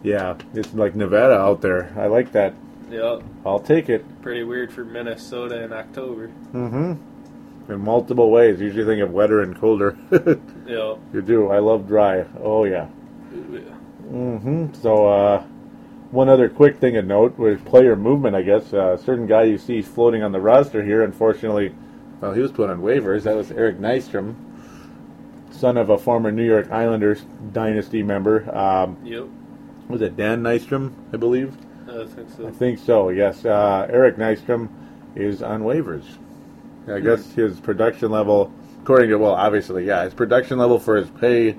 [0.03, 1.93] yeah, it's like Nevada out there.
[1.97, 2.53] I like that.
[2.91, 4.03] yep, I'll take it.
[4.21, 6.27] pretty weird for Minnesota in October.
[6.53, 7.71] Mm-hmm.
[7.71, 8.61] In multiple ways.
[8.61, 9.97] Usually think of wetter and colder.
[10.67, 10.97] Yep.
[11.13, 11.49] you do.
[11.49, 12.25] I love dry.
[12.41, 12.87] Oh, yeah.
[14.11, 15.43] mm-hmm So, uh,
[16.11, 18.73] one other quick thing to note was player movement, I guess.
[18.73, 21.73] Uh, a certain guy you see floating on the roster here, unfortunately,
[22.21, 23.23] well, he was put on waivers.
[23.23, 24.35] That was Eric Nystrom,
[25.51, 28.49] son of a former New York Islanders dynasty member.
[28.55, 29.25] Um, Yep.
[29.89, 31.55] was it Dan Nystrom, I believe?
[31.89, 32.47] I think so.
[32.47, 33.45] I think so, yes.
[33.45, 34.69] Uh, Eric Nystrom
[35.15, 36.03] is on waivers.
[36.87, 38.51] I guess his production level,
[38.83, 41.55] according to, well, obviously, yeah, his production level for his pay,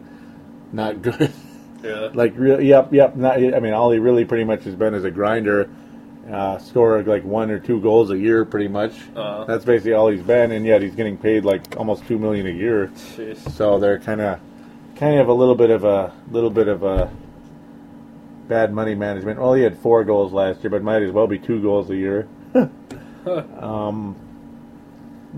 [0.72, 1.32] not good.
[1.86, 2.10] Yeah.
[2.12, 3.16] like, real, yep, yep.
[3.16, 5.70] Not, I mean, all he really pretty much has been is a grinder,
[6.30, 8.92] uh, score like one or two goals a year, pretty much.
[9.14, 9.44] Uh.
[9.44, 12.50] That's basically all he's been, and yet he's getting paid like almost two million a
[12.50, 12.88] year.
[13.16, 13.50] Jeez.
[13.52, 14.40] So they're kind of,
[14.96, 17.10] kind of a little bit of a little bit of a
[18.48, 19.40] bad money management.
[19.40, 21.96] Well, he had four goals last year, but might as well be two goals a
[21.96, 22.28] year.
[23.60, 24.16] um,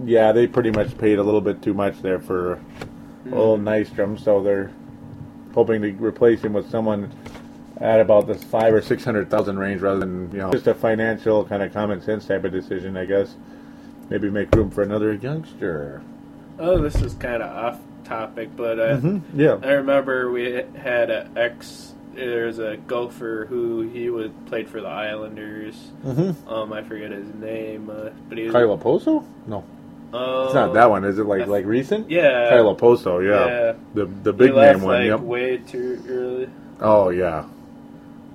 [0.04, 2.62] yeah, they pretty much paid a little bit too much there for
[3.32, 4.70] old Nystrom, so they're
[5.58, 7.10] hoping to replace him with someone
[7.80, 10.74] at about the five or six hundred thousand range, rather than you know just a
[10.74, 13.34] financial kind of common sense type of decision, I guess.
[14.08, 16.00] Maybe make room for another youngster.
[16.60, 19.58] Oh, this is kind of off topic, but uh, hmm Yeah.
[19.60, 21.92] I remember we had an ex.
[22.14, 25.74] There's a golfer who he was played for the Islanders.
[26.04, 26.48] Mm-hmm.
[26.48, 28.52] Um, I forget his name, uh, but he was.
[28.52, 29.24] Kyle Okposo?
[29.48, 29.64] No,
[30.12, 31.04] Oh, it's not that one.
[31.04, 32.10] Is it like I- like recent?
[32.10, 32.48] Yeah.
[32.50, 33.46] Kyle Okposo, yeah.
[33.46, 33.72] Yeah.
[33.94, 34.98] The the He big left, name one.
[35.00, 35.20] Like, Yep.
[35.20, 36.48] Way too early.
[36.80, 37.44] Oh yeah.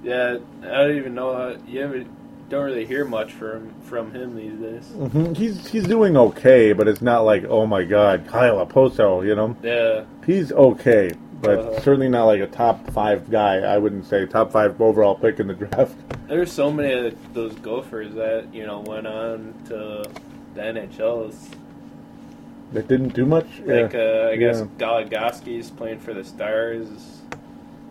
[0.03, 1.33] Yeah, I don't even know.
[1.33, 2.07] How, you haven't,
[2.49, 4.85] don't really hear much from from him these days.
[4.89, 9.25] hmm He's he's doing okay, but it's not like oh my god, Kyle Okposo.
[9.25, 11.79] You know, Yeah, he's okay, but Uh-huh.
[11.81, 13.59] certainly not like a top five guy.
[13.59, 15.95] I wouldn't say top five overall pick in the draft.
[16.27, 20.03] there's so many of those gophers that you know went on to
[20.53, 21.33] the NHLs.
[22.73, 23.45] That didn't do much.
[23.65, 23.99] Like yeah.
[23.99, 24.65] uh, I guess Yeah.
[24.77, 27.21] Goligoski's playing for the Stars.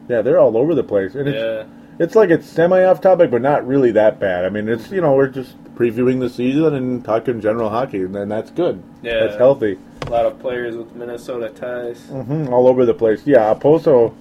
[0.08, 1.64] yeah, they're all over the place, and it's Yeah,
[1.98, 4.44] it's like it's semi off topic, but not really that bad.
[4.44, 8.30] I mean, it's you know we're just previewing the season and talking general hockey, and
[8.30, 8.82] that's good.
[9.02, 9.20] Yeah.
[9.26, 9.78] that's healthy.
[10.06, 12.00] a lot of players with Minnesota ties.
[12.10, 13.22] Mm-hmm, all over the place.
[13.24, 14.14] Yeah, Poso,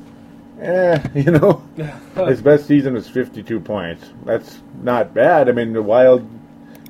[0.62, 1.64] eh, you know,
[2.28, 4.10] his best season was 52 points.
[4.26, 5.50] That's not bad.
[5.50, 6.28] I mean, the Wild,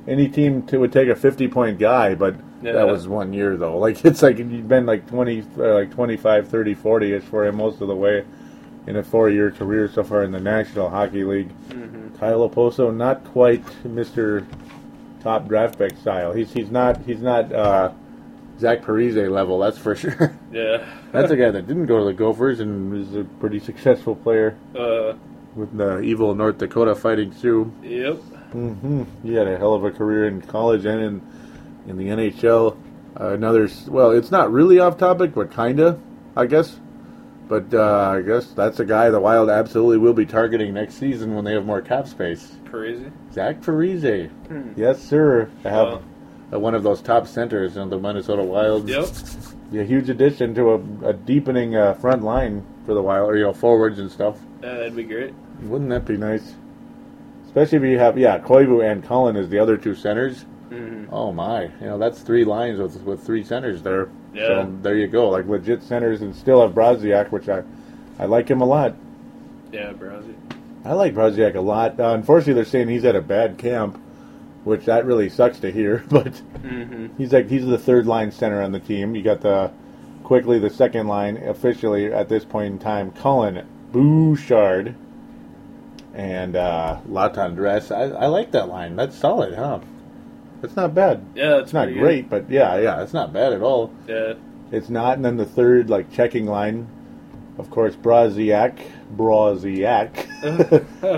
[0.06, 2.72] any team to, would take a 50 point guy, but Yeah.
[2.72, 3.78] that was one year though.
[3.78, 7.56] Like it's like you've been like 20, uh, like 25, 30, 40 ish for him
[7.56, 8.24] most of the way
[8.86, 11.50] in a four year career so far in the National Hockey League.
[11.72, 14.46] hmm Kyle Okposo, not quite Mr.
[15.22, 16.32] Top draft pick style.
[16.32, 17.92] He's he's not he's not uh,
[18.58, 19.58] Zach Parise level.
[19.60, 20.36] That's for sure.
[20.52, 20.84] Yeah.
[21.12, 24.56] That's a guy that didn't go to the Gophers and is a pretty successful player
[24.76, 25.14] Uh,
[25.54, 27.72] with the evil North Dakota Fighting Sioux.
[27.82, 28.16] yep.
[28.52, 29.04] Mm-hmm.
[29.22, 31.22] He had a hell of a career in college and in
[31.86, 32.76] in the NHL.
[33.18, 35.98] Uh, another well, it's not really off topic, but kinda,
[36.36, 36.78] I guess.
[37.48, 41.34] But uh, I guess that's a guy the Wild absolutely will be targeting next season
[41.34, 42.56] when they have more cap space.
[42.70, 43.12] Crazy.
[43.32, 44.30] Zach Parise.
[44.48, 44.72] Hmm.
[44.74, 45.50] Yes, sir.
[45.62, 46.02] To have
[46.52, 48.88] uh, one of those top centers in the Minnesota Wild.
[48.88, 49.08] Yep.
[49.74, 53.44] A huge addition to a, a deepening uh, front line for the Wild, or you
[53.44, 54.38] know, forwards and stuff.
[54.62, 55.34] Yeah, that'd be great.
[55.62, 56.54] Wouldn't that be nice?
[57.46, 60.46] Especially if you have, yeah, Koivu and Cullen as the other two centers.
[60.72, 64.08] Hmm Oh my, you know that's three lines with with three centers there.
[64.34, 64.46] Yeah.
[64.46, 67.62] So there you go, like legit centers, and still have Brodziak, which I
[68.18, 68.94] I like him a lot.
[69.72, 70.34] Yeah, Browsy.
[70.84, 72.00] I like Brodziak a lot.
[72.00, 74.00] Uh, unfortunately, they're saying he's at a bad camp,
[74.64, 76.04] which that really sucks to hear.
[76.08, 79.14] But hmm he's like he's the third line center on the team.
[79.14, 79.70] You got the
[80.24, 83.10] quickly the second line officially at this point in time.
[83.12, 84.94] Cullen Bouchard
[86.14, 87.94] and uh, Latendresse.
[87.94, 88.96] I, I like that line.
[88.96, 89.80] That's solid, huh?
[90.62, 91.22] That's not bad.
[91.34, 93.88] Yeah, It's not great, but yeah, yeah, it's not bad at all.
[94.06, 94.38] Good.
[94.70, 95.16] It's not.
[95.16, 96.86] And then the third, like, checking line,
[97.58, 98.78] of course, Brodziak.
[99.14, 100.28] Brodziak.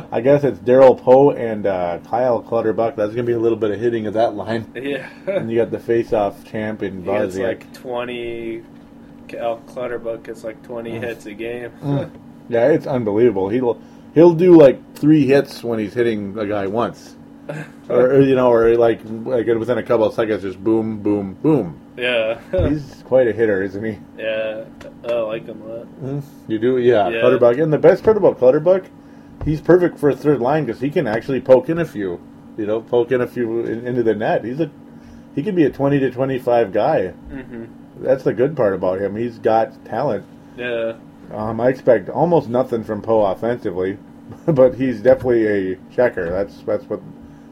[0.13, 2.97] I guess it's Darroll Powe and uh, Kyle Clutterbuck.
[2.97, 4.71] That's going to be a little bit of hitting of that line.
[4.75, 5.09] Yeah.
[5.27, 8.63] And you got the face-off champ in gets like 20.
[9.29, 11.01] Cal Clutterbuck gets like 20 Mm.
[11.03, 11.71] hits a game.
[12.49, 13.49] yeah, it's unbelievable.
[13.49, 13.81] He'll
[14.15, 17.14] he'll do like three hits when he's hitting a guy once,
[17.89, 21.35] or, or, you know, or like, like within a couple of seconds, just boom, boom,
[21.35, 21.79] boom.
[21.97, 22.41] yeah.
[22.69, 23.99] He's quite a hitter, isn't he?
[24.19, 24.65] yeah.
[25.05, 26.23] I like him a lot.
[26.49, 27.09] You do, yeah.
[27.09, 27.21] Yeah.
[27.21, 28.87] Clutterbuck, and the best part about Clutterbuck,
[29.45, 32.21] he's perfect for a third line because he can actually poke in a few,
[32.57, 34.45] you know, poke in a few in, into the net.
[34.45, 34.71] He's a
[35.35, 37.09] he can be a twenty to twenty-five guy.
[37.09, 37.65] hmm
[37.99, 39.15] That's the good part about him.
[39.17, 40.25] He's got talent.
[40.57, 40.95] Yeah.
[41.33, 43.99] Um, I expect almost nothing from Powe offensively,
[44.47, 46.31] but he's definitely a checker.
[46.31, 47.01] That's that's what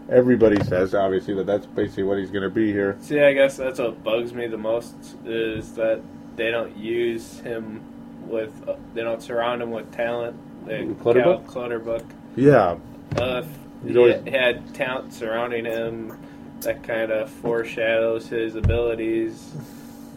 [0.08, 0.94] everybody says.
[0.94, 2.96] Obviously, that that's basically what he's going to be here.
[3.00, 6.00] See, I guess that's what bugs me the most is that
[6.36, 7.82] they don't use him
[8.26, 10.36] with, uh, they don't surround him with talent.
[10.66, 11.46] Like Clutterbuck?
[11.46, 12.04] Clutterbuck.
[12.36, 12.76] Yeah,
[13.20, 13.42] Uh,
[13.84, 16.16] if he always- had talent surrounding him
[16.60, 19.52] that kind of foreshadows his abilities.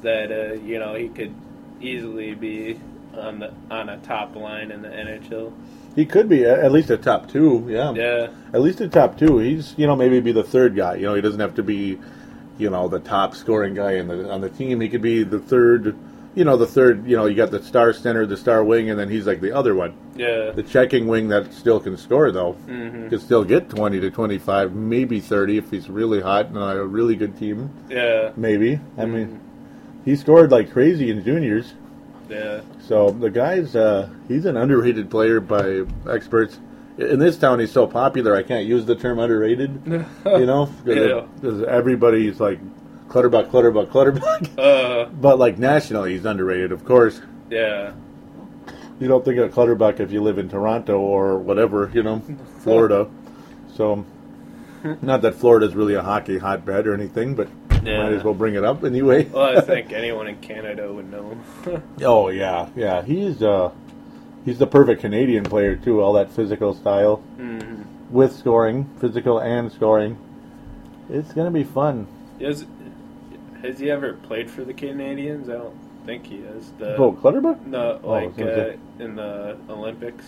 [0.03, 1.33] That uh, you know he could
[1.81, 2.79] easily be
[3.17, 5.51] on the on a top line in the NHL.
[5.95, 7.65] He could be at least a top two.
[7.69, 9.37] Yeah, Yeah, at least a top two.
[9.39, 10.95] He's you know maybe be the third guy.
[10.95, 11.97] You know he doesn't have to be
[12.57, 14.81] you know the top scoring guy in the on the team.
[14.81, 15.95] He could be the third
[16.35, 17.07] you know, the third.
[17.07, 19.53] You know, you got the star center, the star wing, and then he's like the
[19.55, 20.51] other one, Yeah.
[20.51, 22.51] the checking wing that still can score though.
[22.67, 26.75] hmm Can still get twenty to twenty-five, maybe thirty if he's really hot and on
[26.75, 27.69] a really good team.
[27.89, 28.31] Yeah.
[28.35, 28.81] Maybe.
[28.97, 29.39] I mean,
[30.03, 31.73] he scored like crazy in juniors.
[32.29, 32.61] Yeah.
[32.87, 36.59] So the guy's uh, he's an underrated player by experts.
[36.97, 38.35] In this town, he's so popular.
[38.35, 39.81] I can't use the term underrated.
[39.85, 41.25] you know, Yeah.
[41.35, 42.59] because everybody's like
[43.09, 44.49] Clutterbuck, Clutterbuck, Clutterbuck.
[44.57, 45.05] Uh.
[45.09, 46.71] but like nationally, he's underrated.
[46.71, 47.91] Of course, Yeah.
[48.99, 51.91] you don't think of Clutterbuck if you live in Toronto or whatever.
[51.93, 52.21] You know,
[52.59, 53.07] Florida.
[53.75, 54.05] So,
[55.01, 57.49] not that Florida's really a hockey hotbed or anything, but
[57.85, 58.03] Yeah.
[58.03, 59.25] might as well bring it up anyway.
[59.33, 61.37] Well, I think anyone in Canada would know.
[62.01, 63.01] Oh yeah, yeah.
[63.03, 63.71] He's uh,
[64.45, 66.01] he's the perfect Canadian player too.
[66.01, 70.17] All that physical style hmm with scoring, physical and scoring.
[71.09, 72.07] It's gonna be fun.
[72.39, 72.65] Has,
[73.63, 75.49] has he ever played for the Canadians?
[75.49, 76.71] I don't think he has.
[76.77, 77.65] The, Oh, Clutterbuck?
[77.65, 78.51] No, Oh, like gonna
[78.99, 80.25] uh, in the Olympics.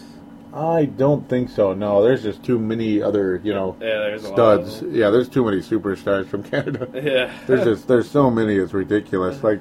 [0.54, 1.74] I don't think so.
[1.74, 4.82] No, there's just too many other, you know, Yeah, there's studs.
[4.82, 6.88] Yeah, there's too many superstars from Canada.
[6.94, 7.32] Yeah.
[7.48, 8.56] There's just there's so many.
[8.56, 9.44] It's ridiculous.
[9.44, 9.60] Like,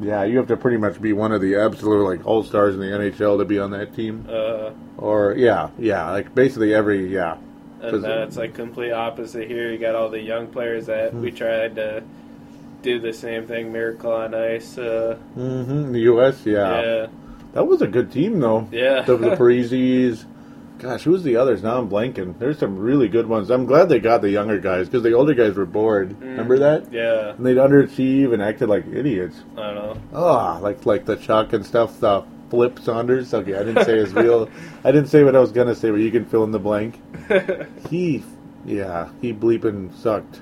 [0.00, 2.80] yeah, you have to pretty much be one of the absolute like all stars in
[2.80, 4.26] the NHL to be on that team.
[4.28, 7.36] uh, Or yeah, yeah, like basically every yeah.
[7.80, 9.70] and Does it- then it's like complete opposite here.
[9.70, 11.36] You got all the young players that we Hmm.
[11.36, 12.02] tried to
[12.82, 13.72] do the same thing.
[13.72, 14.78] Miracle on Ice.
[14.78, 15.92] Uh, Mm-hmm.
[15.92, 16.44] The U.S.
[16.44, 16.82] Yeah.
[16.82, 17.06] yeah.
[17.56, 18.68] That was a good team though.
[18.70, 19.02] Yeah.
[19.02, 20.24] the, the Parisis.
[20.78, 21.62] Gosh, who's the others?
[21.62, 22.38] Now I'm blanking.
[22.38, 23.48] There's some really good ones.
[23.50, 26.20] I'm glad they got the younger guys because the older guys were bored.
[26.20, 26.92] Remember that?
[26.92, 27.30] Yeah.
[27.30, 29.42] And they'd underachieve and acted like idiots.
[29.56, 29.96] I don't know.
[30.12, 31.98] Ah, like like the Chuck and stuff.
[31.98, 33.32] The Flip Saunders.
[33.32, 34.50] Okay, I didn't say his real.
[34.84, 37.00] I didn't say what I was gonna say, but you can fill in the blank.
[37.88, 38.22] He,
[38.66, 40.40] yeah, he bleeping sucked.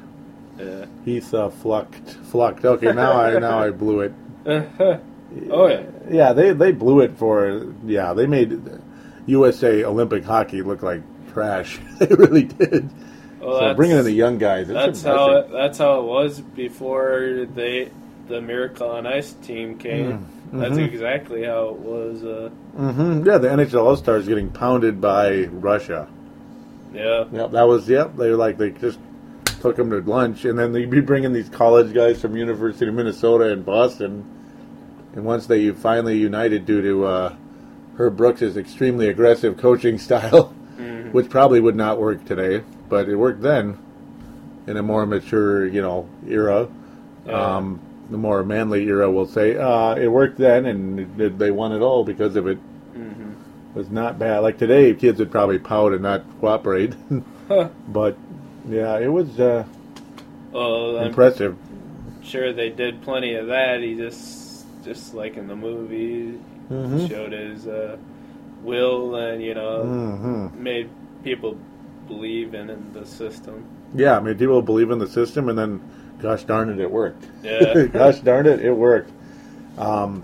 [0.58, 0.86] yeah.
[1.04, 2.64] He's uh, flucked, flucked.
[2.64, 4.12] Okay, now I now I blew it.
[5.50, 5.82] oh yeah.
[6.10, 7.72] Yeah, they they blew it for.
[7.84, 8.60] Yeah, they made
[9.26, 11.80] USA Olympic hockey look like trash.
[11.98, 12.90] they really did.
[13.40, 17.46] Well, so bringing in the young guys, That's how it, that's how it was before
[17.54, 17.90] they
[18.28, 20.26] the Miracle on Ice team came.
[20.52, 20.86] That's mhm.
[20.86, 22.24] exactly how it was.
[22.24, 26.08] Uh, hmm Yeah, the NHL All Stars getting pounded by Russia.
[26.94, 28.16] yeah, Yep, that was yep.
[28.16, 28.98] They were like they just
[29.60, 32.94] took them to lunch, and then they'd be bringing these college guys from University of
[32.94, 34.24] Minnesota and Boston.
[35.14, 37.36] And once they finally united due to uh,
[37.96, 41.12] Herb Brooks' extremely aggressive coaching style, Mhm.
[41.12, 43.78] which probably would not work today, but it worked then
[44.66, 46.66] in a more mature, you know, era.
[47.26, 47.56] Yeah.
[47.56, 47.78] Um,
[48.10, 49.56] the more manly era, we'll say.
[49.56, 52.58] Uh, it worked then, and it, they won it all because of it.
[52.92, 53.30] hmm
[53.74, 54.40] It was not bad.
[54.40, 56.94] Like today, kids would probably pout and not cooperate.
[57.88, 58.16] But
[58.68, 59.64] yeah, it was uh,
[60.50, 61.56] Well, I'm impressive.
[62.22, 63.80] sure they did plenty of that.
[63.82, 64.43] He just
[64.84, 66.38] just like in the movie
[66.70, 67.08] Mhm.
[67.08, 67.96] showed his uh,
[68.62, 70.88] will and you know hmm made
[71.22, 71.56] people
[72.08, 73.64] believe in, in the system.
[73.94, 75.80] Yeah, mean, people believe in the system, and then,
[76.20, 77.24] gosh darn it, it worked.
[77.42, 77.84] Yeah.
[77.92, 79.10] gosh darn it, it worked.
[79.78, 80.22] Um,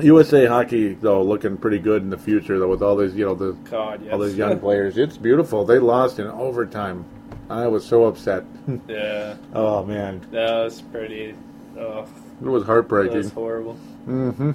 [0.00, 3.34] USA hockey, though, looking pretty good in the future, though, with all these, you know,
[3.34, 4.12] the God, yes.
[4.12, 4.96] all these young players.
[4.96, 5.64] It's beautiful.
[5.64, 7.04] They lost in overtime.
[7.50, 8.44] I was so upset.
[8.88, 11.34] yeah, oh man, that was pretty.
[11.76, 12.06] Oh,
[12.40, 13.16] it was heartbreaking.
[13.18, 13.74] was horrible.
[14.04, 14.52] hmm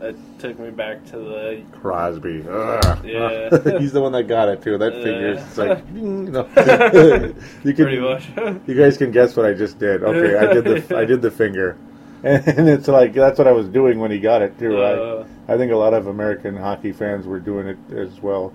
[0.00, 2.44] That took me back to the Crosby.
[2.48, 3.04] Ugh.
[3.04, 3.78] Yeah.
[3.78, 4.78] He's the one that got it too.
[4.78, 5.02] That Yeah.
[5.02, 5.38] fingers.
[5.42, 6.46] It's like no.
[7.64, 8.28] you can, pretty much.
[8.66, 10.02] You guys can guess what I just did.
[10.02, 11.76] Okay, I did the I did the finger,
[12.22, 14.82] and it's like that's what I was doing when he got it too.
[14.82, 18.52] Uh, I I think a lot of American hockey fans were doing it as well.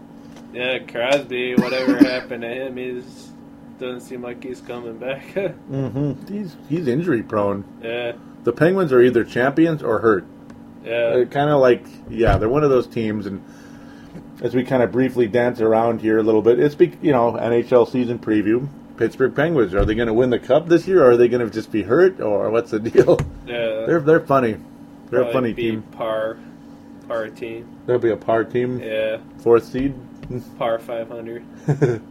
[0.53, 1.55] yeah, Crosby.
[1.55, 3.24] Whatever happened to him, he's
[3.79, 5.23] doesn't seem like he's coming back.
[5.35, 6.33] mm-hmm.
[6.33, 7.63] He's he's injury prone.
[7.83, 10.25] yeah, The Penguins are either champions or hurt.
[10.83, 13.25] yeah, kind of like yeah, they're one of those teams.
[13.25, 13.43] And
[14.41, 17.33] as we kind of briefly dance around here a little bit, it's be, you know
[17.33, 18.67] NHL season preview.
[18.97, 21.45] Pittsburgh Penguins are they going to win the cup this year, or are they going
[21.45, 23.19] to just be hurt, or what's the deal?
[23.45, 23.85] yeah.
[23.85, 24.57] They're they're funny.
[25.09, 25.81] They're a funny be team.
[25.81, 26.37] Par,
[27.07, 27.67] par team.
[27.85, 29.93] They'll be a par team, Yeah, fourth seed.
[30.57, 31.43] par five hundred.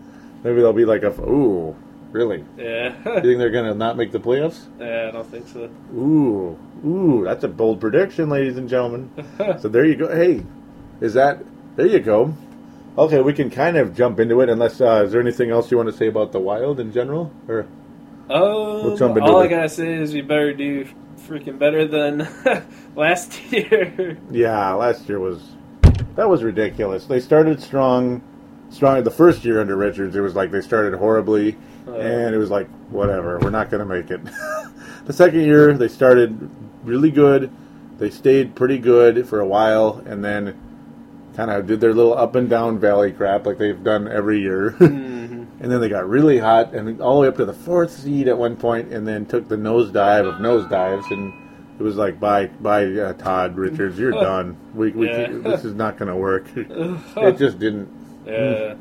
[0.44, 1.74] Maybe they'll be like a ooh,
[2.12, 2.44] really?
[2.57, 4.66] Yeah, You think they're going to not make the playoffs?
[4.78, 5.09] yeah.
[5.09, 5.68] I don't think so.
[5.94, 9.11] Ooh, ooh, that's a bold prediction, ladies and gentlemen.
[9.59, 10.14] so there you go.
[10.14, 10.45] Hey,
[11.01, 11.42] is that
[11.76, 11.86] there?
[11.86, 12.34] You go.
[12.97, 14.49] Okay, we can kind of jump into it.
[14.49, 17.32] Unless uh, is there anything else you want to say about the Wild in general?
[17.49, 17.66] Or
[18.30, 20.86] Um, We'll all I gotta say is we better do
[21.26, 22.28] freaking better than
[22.97, 24.18] last year.
[24.30, 25.40] yeah, last year was
[26.14, 27.07] that was ridiculous.
[27.07, 28.22] They started strong,
[28.75, 29.03] strong.
[29.05, 31.57] The first year under Richards, it was like they started horribly,
[31.87, 34.20] Uh, and it was like whatever, we're not going to make it.
[35.05, 36.49] the second year, they started
[36.83, 37.51] really good,
[37.99, 40.59] they stayed pretty good for a while, and then
[41.37, 44.75] kind of did their little up and down valley crap like they've done every year.
[45.25, 45.62] Mm-hmm.
[45.62, 48.29] and then they got really hot, and all the way up to the fourth seed
[48.29, 51.33] at one point, and then took the nosedive of nosedives, and
[51.81, 54.55] it was like, bye, bye, uh, Todd Richards, you're done.
[54.75, 55.29] We, we Yeah.
[55.29, 56.45] this is not going to work.
[56.55, 57.89] it just didn't.
[58.27, 58.75] Yeah.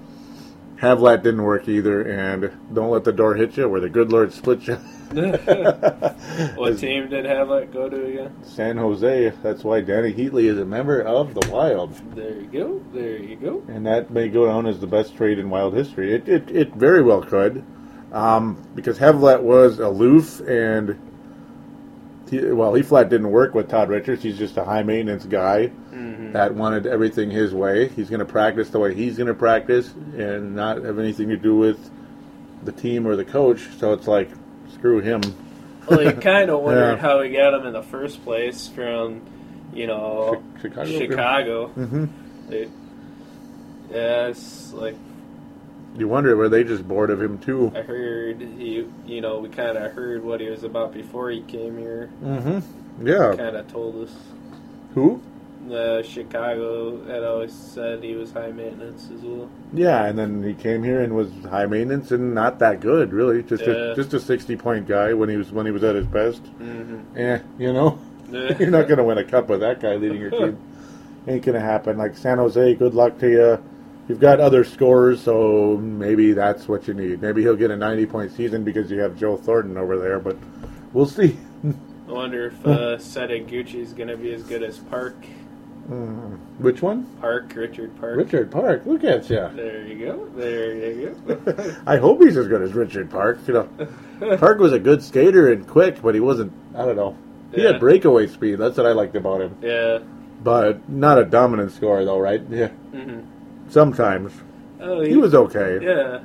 [0.77, 4.33] Havlat didn't work either, and don't let the door hit you, where the good Lord
[4.33, 4.75] split you.
[5.13, 8.35] what team did Havlat go to again?
[8.43, 9.31] San Jose.
[9.43, 12.83] That's why Dany Heatley is a member of the Wild, There you go.
[12.93, 13.63] There you go.
[13.67, 16.13] and that may go down as the best trade in Wild history.
[16.15, 17.63] It it, it very well could,
[18.11, 20.99] um, because Havlat was aloof and.
[22.33, 24.23] He, well, he flat didn't work with Todd Richards.
[24.23, 25.71] He's just a high maintenance guy
[26.33, 27.89] that wanted everything his way.
[27.89, 31.37] He's going to practice the way he's going to practice and not have anything to
[31.37, 31.91] do with
[32.63, 33.61] the team or the coach.
[33.77, 34.29] So it's like,
[34.73, 35.21] screw him.
[35.87, 36.97] Well, you kind of wondered Yeah.
[36.97, 39.21] how he got him in the first place from,
[39.73, 40.85] you know, Chi- Chicago?
[40.97, 41.67] Chicago.
[41.67, 42.05] hmm
[42.49, 42.69] They-
[43.91, 44.95] yeah, it's like
[45.95, 47.71] You wonder were they just bored of him too?
[47.75, 51.41] I heard he, you know, we kind of heard what he was about before he
[51.43, 52.09] came here.
[52.23, 53.07] Mm-hmm.
[53.07, 53.35] Yeah.
[53.35, 54.15] Kind of told us.
[54.95, 55.21] Who?
[55.67, 59.49] The Chicago had always said he was high maintenance as well.
[59.71, 63.43] Yeah, and then he came here and was high maintenance and not that good, really.
[63.43, 63.91] Just Yeah.
[63.91, 66.43] a, just a sixty point guy when he was when he was at his best.
[66.59, 67.17] Mm-hmm.
[67.17, 67.97] Eh, you know,
[68.31, 70.57] you're not going to win a cup with that guy leading your team.
[71.27, 71.97] Ain't going to happen.
[71.97, 73.63] Like San Jose, good luck to you.
[74.07, 77.21] You've got other scorers, so maybe that's what you need.
[77.21, 80.35] Maybe he'll get a 90 point season because you have Joe Thornton over there, but
[80.91, 81.37] we'll see.
[82.07, 85.15] I wonder if uh, Setoguchi is going to be as good as Park.
[86.59, 87.05] Which one?
[87.19, 88.15] Park, Richard Park.
[88.17, 88.85] Richard Park.
[88.85, 89.49] Look at you.
[89.53, 90.25] There you go.
[90.35, 91.75] There you go.
[91.87, 93.39] I hope he's as good as Richard Park.
[93.47, 96.53] You know, Park was a good skater and quick, but he wasn't.
[96.75, 97.17] I don't know.
[97.53, 97.73] He Yeah.
[97.73, 98.55] had breakaway speed.
[98.59, 99.57] That's what I liked about him.
[99.61, 99.99] yeah.
[100.41, 102.41] But not a dominant scorer, though, right?
[102.49, 102.67] Yeah.
[102.67, 103.19] hmm
[103.69, 104.33] Sometimes
[104.81, 105.79] Oh, he was okay.
[105.81, 106.19] Yeah,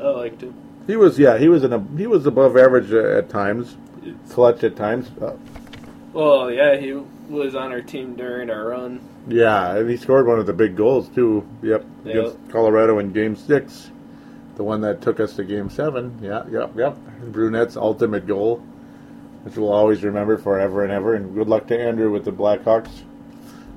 [0.00, 0.54] I liked him.
[0.86, 1.18] He was.
[1.18, 1.96] Yeah, he was an.
[1.98, 3.76] He was above average uh, at times.
[4.30, 5.10] Clutch at times.
[5.20, 5.34] Uh,
[6.12, 6.92] Well, yeah, he
[7.28, 9.00] was on our team during our run.
[9.28, 11.46] yeah, and he scored one of the big goals too.
[11.62, 12.14] Yep, Yep.
[12.16, 13.90] against Colorado in Game Six,
[14.56, 16.18] the one that took us to Game Seven.
[16.22, 16.96] Yeah, yep, yep.
[17.30, 18.56] Brunette's ultimate goal,
[19.44, 21.14] which we'll always remember forever and ever.
[21.14, 23.02] And good luck to Andrew with the Blackhawks,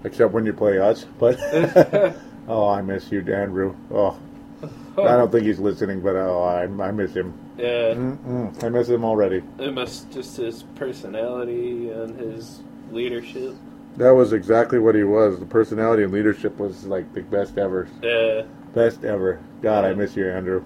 [0.06, 1.06] except when you play us.
[1.20, 1.38] But
[2.48, 3.76] oh, I miss you, Andrew.
[3.92, 4.18] Oh,
[4.98, 7.34] I don't think he's listening, but oh, I, I miss him.
[7.58, 9.42] Yeah, Mm-mm, I miss him already.
[9.60, 13.56] it must just his personality and his leadership.
[13.98, 15.40] That was exactly what he was.
[15.40, 17.88] The personality and leadership was like the best ever.
[18.04, 18.44] Yeah,
[18.74, 19.40] Best ever.
[19.62, 20.64] God, I miss you, Andrew.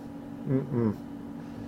[0.47, 0.95] Mm-mm.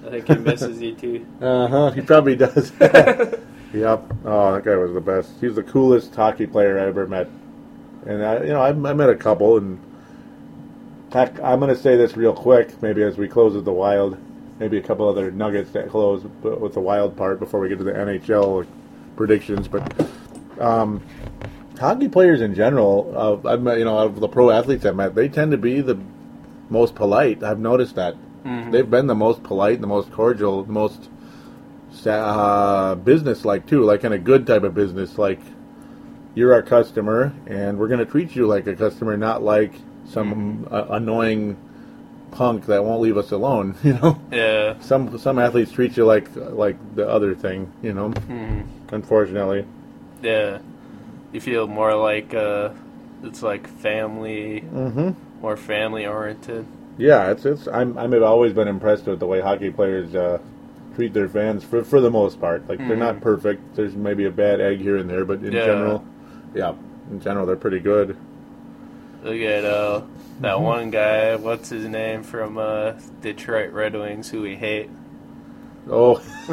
[0.07, 1.25] I think he misses you too.
[1.41, 1.91] Uh huh.
[1.91, 2.71] He probably does.
[2.79, 4.03] yep.
[4.25, 5.33] Oh, that guy was the best.
[5.39, 7.27] He's the coolest hockey player I ever met.
[8.07, 9.79] And I, you know, I, I met a couple, and
[11.11, 14.17] heck, I'm going to say this real quick, maybe as we close with the Wild.
[14.59, 17.83] Maybe a couple other nuggets that close with the Wild part before we get to
[17.83, 18.67] the NHL
[19.15, 19.67] predictions.
[19.67, 20.07] But
[20.59, 21.01] um,
[21.79, 25.51] hockey players in general, uh, you know, of the pro athletes I've met, they tend
[25.51, 25.99] to be the
[26.69, 27.43] most polite.
[27.43, 28.15] I've noticed that.
[28.71, 31.09] They've been the most polite, the most cordial, the most
[32.05, 35.17] uh, business like too, like in a good type of business.
[35.17, 35.39] Like
[36.35, 39.73] you're our customer, and we're going to treat you like a customer, not like
[40.07, 41.57] some uh, annoying
[42.31, 43.75] punk that won't leave us alone.
[43.83, 47.71] You know, Yeah, some some athletes treat you like like the other thing.
[47.81, 48.13] You know,
[48.91, 49.65] unfortunately.
[50.21, 50.59] yeah.
[51.33, 52.69] You feel more like uh,
[53.23, 55.11] it's like family, Mm-hmm.
[55.41, 56.65] more family oriented.
[56.97, 57.67] Yeah, it's it's.
[57.67, 60.39] I'm I'm have always been impressed with the way hockey players uh,
[60.95, 62.67] treat their fans for for the most part.
[62.67, 63.75] Like they're not perfect.
[63.75, 65.65] There's maybe a bad egg here and there, but in Yeah.
[65.65, 66.05] general,
[66.53, 66.73] yeah,
[67.09, 68.17] in general they're pretty good.
[69.23, 70.01] Look at uh,
[70.39, 71.35] that one guy.
[71.35, 74.89] What's his name from uh, Detroit Red Wings, who we hate.
[75.89, 76.15] Oh,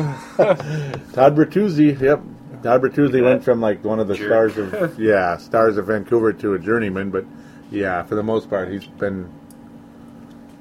[1.13, 1.99] Todd Bertuzzi.
[2.01, 2.23] Yep,
[2.63, 4.53] Todd Bertuzzi went from like one of the Jerk.
[4.53, 7.25] stars of yeah stars of Vancouver to a journeyman, but
[7.71, 9.31] yeah, for the most part he's been.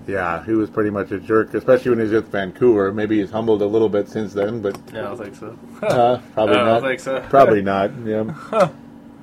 [0.08, 2.94] Yeah, he was pretty much a jerk, especially when he's with Vancouver.
[2.94, 5.58] Maybe he's humbled a little bit since then, but yeah, I don't think so.
[5.86, 6.82] uh, probably I don't not.
[6.82, 7.20] think so.
[7.30, 7.92] Probably not.
[8.06, 8.70] Yeah,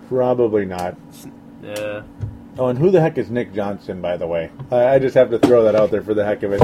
[0.08, 0.94] probably not.
[1.62, 2.02] Yeah.
[2.56, 4.50] Oh, and who the heck is Nick Johnson, by the way?
[4.70, 6.62] I, I just have to throw that out there for the heck of it.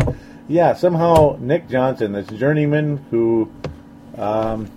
[0.48, 3.50] Yeah, somehow Nick Johnson, this journeyman who
[4.16, 4.70] um,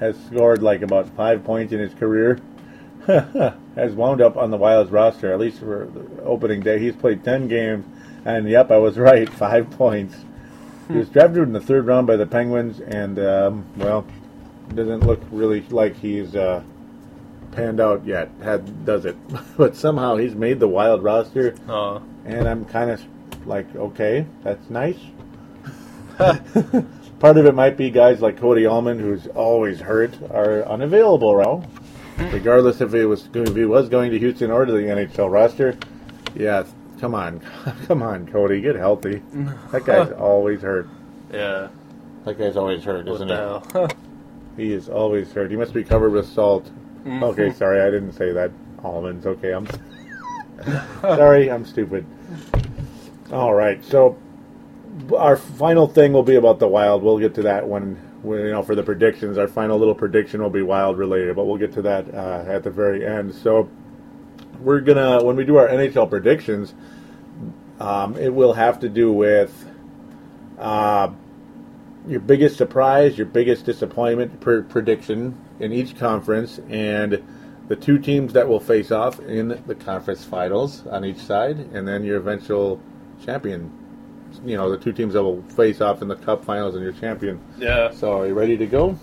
[0.00, 2.40] has scored like about five points in his career,
[3.06, 6.78] has wound up on the Wild's roster, at least for the opening day.
[6.78, 7.84] He's played 10 games,
[8.24, 10.16] and yep, I was right, five points.
[10.88, 14.06] He was drafted in the third round by the Penguins, and, um, well,
[14.74, 16.62] doesn't look really like he's uh,
[17.54, 18.30] panned out yet.
[18.42, 19.16] Had does it,
[19.56, 23.02] but somehow he's made the Wild roster, Oh, and I'm kind of
[23.46, 24.98] like, okay, that's nice.
[26.18, 31.62] Part of it might be guys like Cody Almond, who's always hurt, are unavailable now.
[32.32, 35.76] Regardless if he was if he was going to Houston or to the NHL roster.
[36.36, 36.64] Yeah,
[37.00, 37.40] come on,
[37.86, 39.22] come on, Cody, get healthy.
[39.72, 40.88] That guy's always hurt.
[41.32, 41.68] yeah.
[42.24, 43.34] That guy's always hurt, isn't he?
[44.56, 45.50] He is always hurt.
[45.50, 46.70] He must be covered with salt.
[47.06, 48.50] Okay, sorry, I didn't say that.
[48.82, 49.26] Almonds.
[49.26, 49.66] Okay, I'm
[51.00, 51.50] sorry.
[51.50, 52.06] I'm stupid.
[53.32, 54.18] All right, so
[55.16, 57.02] our final thing will be about the Wild.
[57.02, 59.38] We'll get to that when, when you know for the predictions.
[59.38, 62.62] Our final little prediction will be Wild related, but we'll get to that uh, at
[62.62, 63.34] the very end.
[63.34, 63.68] So
[64.60, 66.74] we're gonna when we do our NHL predictions,
[67.80, 69.70] um, it will have to do with.
[70.58, 71.12] Uh,
[72.06, 77.22] your biggest surprise, your biggest disappointment per prediction in each conference, and
[77.68, 81.88] the two teams that will face off in the conference finals on each side, and
[81.88, 82.80] then your eventual
[83.24, 83.72] champion.
[84.44, 86.92] You know, the two teams that will face off in the cup finals and your
[86.92, 87.40] champion.
[87.56, 87.90] yeah.
[87.92, 88.98] So, are you ready to go?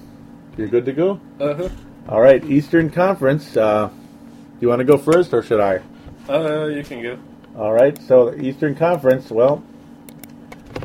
[0.57, 1.19] You're good to go?
[1.39, 1.69] Uh-huh.
[2.09, 3.55] All right, Eastern Conference.
[3.55, 5.81] Uh, do you want to go first, or should I?
[6.29, 7.17] Uh, you can go.
[7.57, 9.63] All right, so the Eastern Conference, well,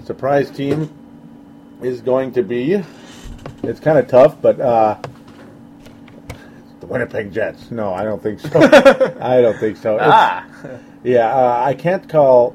[0.04, 0.88] surprise team
[1.82, 2.82] is going to be.
[3.62, 4.98] It's kind of tough, but uh,
[6.80, 7.70] the Winnipeg Jets.
[7.70, 8.50] No, I don't think so.
[9.20, 9.94] I don't think so.
[9.96, 10.46] It's- Ah.
[11.02, 12.54] yeah, uh, I can't call.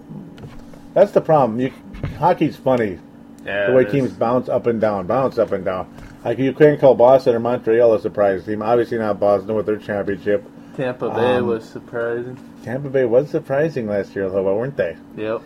[0.93, 1.59] That's the problem.
[1.59, 1.71] You,
[2.17, 2.99] hockey's funny.
[3.45, 3.67] Yeah.
[3.67, 3.93] The way it is.
[3.93, 5.91] teams bounce up and down, bounce up and down.
[6.23, 8.61] Like you can't call Boston or Montreal a surprise team.
[8.61, 10.43] Obviously not Boston with their championship.
[10.77, 12.37] Tampa Bay um, was surprising.
[12.63, 14.95] Tampa Bay was surprising last year, though, weren't they?
[15.17, 15.41] Yep.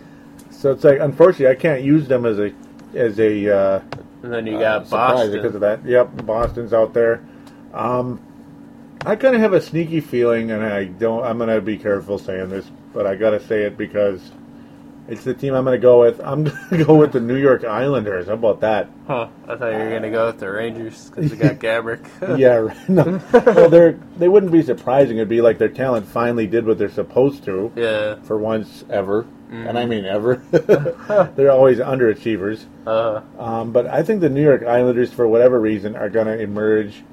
[0.51, 2.51] So it's like, unfortunately, I can't use them as a
[2.95, 3.79] as a uh,
[4.23, 5.31] And then you uh, got Boston.
[5.31, 5.85] because of that.
[5.85, 7.23] Yep, Boston's out there.
[7.73, 8.21] Um,
[9.05, 11.23] I kind of have a sneaky feeling, and I don't.
[11.23, 14.31] I'm gonna be careful saying this, but I gotta say it because
[15.07, 16.19] it's the team I'm gonna go with.
[16.23, 18.25] I'm gonna go with the New York Islanders.
[18.27, 18.89] How about that?
[19.05, 19.27] Huh.
[19.47, 22.07] I thought you were gonna go with the Rangers because they got Gaborik.
[22.39, 22.89] yeah, right.
[22.89, 23.21] no.
[23.53, 25.17] well, they're they wouldn't be surprising.
[25.17, 28.15] It'd be like their talent finally did what they're supposed to Yeah.
[28.23, 30.35] for once ever, and I mean ever.
[31.35, 32.65] they're always underachievers.
[32.85, 33.21] Uh.
[33.37, 37.03] Um, but I think the New York Islanders, for whatever reason, are going to emerge.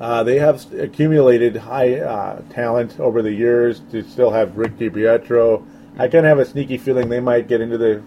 [0.00, 3.80] Uh, they have accumulated high uh, talent over the years.
[3.92, 7.60] To still have Rick DiPietro, I kind of have a sneaky feeling they might get
[7.60, 8.02] into the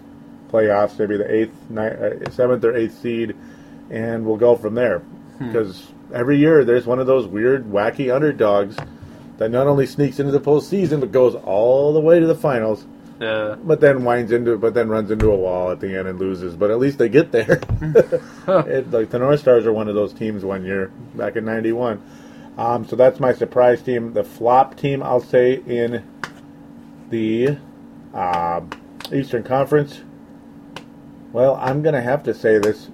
[0.48, 3.34] playoffs, maybe the eighth, ni- uh, seventh, or eighth seed,
[3.90, 5.02] and we'll go from there.
[5.38, 8.76] Because every year there's one of those weird, wacky underdogs
[9.38, 12.86] that not only sneaks into the postseason but goes all the way to the finals
[13.18, 13.56] Yeah.
[13.62, 16.54] but then winds into but then runs into a wall at the end and loses.
[16.54, 17.60] But at least they get there.
[18.48, 22.02] it, like the North Stars are one of those teams one year back in '91.
[22.58, 24.12] Um, so that's my surprise team.
[24.12, 26.02] The flop team, I'll say, in
[27.10, 27.58] the
[28.14, 28.60] uh,
[29.12, 30.02] Eastern Conference.
[31.32, 32.88] Well, I'm gonna have to say this.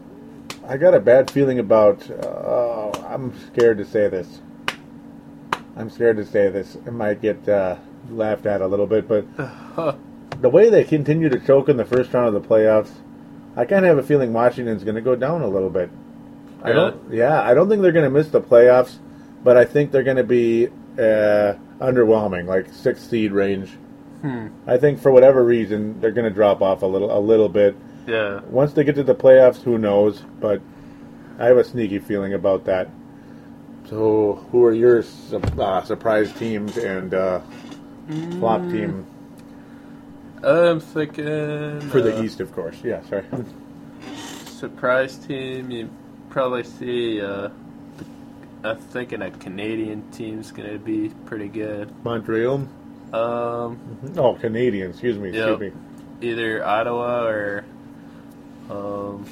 [0.66, 2.08] I got a bad feeling about.
[2.10, 4.40] Uh, I'm scared to say this.
[5.76, 6.74] I'm scared to say this.
[6.74, 7.76] It might get uh,
[8.10, 9.24] laughed at a little bit, but
[10.42, 12.90] the way they continue to choke in the first round of the playoffs,
[13.56, 15.88] I kind of have a feeling Washington's going to go down a little bit.
[16.62, 17.12] I don't.
[17.12, 18.98] Yeah, I don't think they're going to miss the playoffs,
[19.42, 20.66] but I think they're going to be
[20.98, 23.70] uh, underwhelming, like sixth seed range.
[24.20, 24.48] Hmm.
[24.66, 27.76] I think for whatever reason they're going to drop off a little, a little bit.
[28.06, 28.40] Yeah.
[28.44, 30.22] Once they get to the playoffs, who knows?
[30.40, 30.60] But
[31.38, 32.88] I have a sneaky feeling about that.
[33.88, 37.40] So, who are your su- uh, surprise teams and uh,
[38.38, 39.06] flop team
[40.44, 42.76] I'm thinking for the uh, East, of course?
[42.82, 43.24] Yeah, sorry.
[44.46, 45.70] surprise team.
[45.70, 45.90] You
[46.30, 47.20] probably see.
[47.20, 47.50] Uh,
[48.64, 51.92] I'm thinking a Canadian team's gonna be pretty good.
[52.04, 52.66] Montreal.
[53.12, 53.78] Um,
[54.16, 54.90] Oh, Canadian.
[54.90, 55.30] Excuse me.
[55.30, 55.48] Yep.
[55.60, 56.28] Excuse me.
[56.28, 57.64] either Ottawa or,
[58.70, 59.26] um,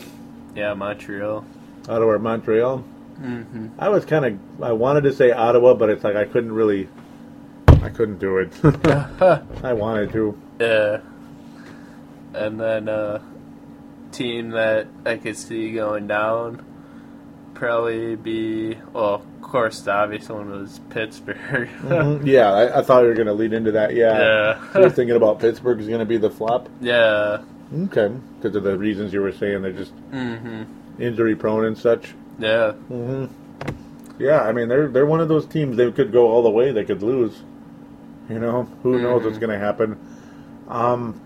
[0.54, 1.44] yeah, Montreal.
[1.88, 2.84] Ottawa or Montreal.
[3.20, 3.68] Mm-hmm.
[3.78, 4.62] I was kind of.
[4.62, 6.88] I wanted to say Ottawa, but it's like I couldn't really.
[7.82, 8.52] I couldn't do it.
[9.64, 10.38] I wanted to.
[10.60, 11.00] Yeah.
[12.34, 13.20] And then uh
[14.12, 16.64] team that I could see going down
[17.54, 21.68] probably be well, of course the obvious one was Pittsburgh.
[21.82, 22.26] Mhm.
[22.26, 23.94] Yeah, I, I thought you were going to lead into that.
[23.94, 24.18] Yeah.
[24.18, 24.72] Yeah.
[24.72, 26.68] So you're thinking about Pittsburgh is going to be the flop?
[26.80, 27.42] yeah.
[27.84, 28.12] Okay.
[28.40, 30.66] Because of the reasons you were saying, they're just Mhm.
[30.98, 32.14] injury prone and such.
[32.38, 32.72] Yeah.
[32.72, 33.26] hmm
[34.18, 35.76] Yeah, I mean they're they're one of those teams.
[35.76, 36.72] They could go all the way.
[36.72, 37.40] They could lose.
[38.28, 39.98] You know, who knows what's going to happen.
[40.70, 41.20] Um.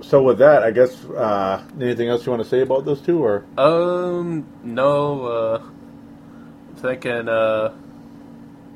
[0.00, 3.24] So with that, I guess uh, anything else you want to say about those two,
[3.24, 5.62] or Um no uh
[6.76, 7.72] thinking uh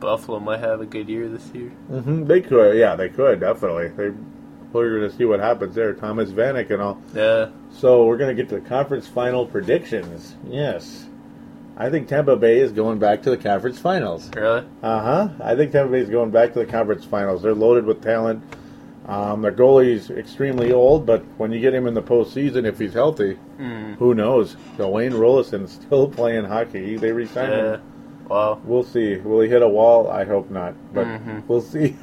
[0.00, 1.72] Buffalo might have a good year this year.
[1.90, 2.24] Mm-hmm.
[2.24, 3.88] They could, yeah, they could definitely.
[3.88, 4.10] They,
[4.72, 5.92] we're going to see what happens there.
[5.92, 7.02] Thomas Vanek and all.
[7.14, 7.50] Yeah.
[7.72, 10.36] So we're going to get to the conference final predictions.
[10.46, 11.06] Yes,
[11.76, 14.30] I think Tampa Bay is going back to the conference finals.
[14.34, 14.64] Really?
[14.82, 15.28] Uh huh.
[15.42, 17.42] I think Tampa Bay is going back to the conference finals.
[17.42, 18.44] They're loaded with talent.
[19.08, 22.92] Um, their goalie's extremely old, but when you get him in the postseason, if he's
[22.92, 23.96] healthy, Mm.
[23.96, 24.56] who knows?
[24.76, 26.96] So Wayne Roloson's still playing hockey.
[26.96, 27.72] They re-signed Yeah.
[27.76, 27.80] him.
[28.28, 28.58] Wow.
[28.64, 29.16] We'll see.
[29.16, 30.08] Will he hit a wall?
[30.10, 31.42] I hope not, but Mhm.
[31.48, 31.96] we'll see.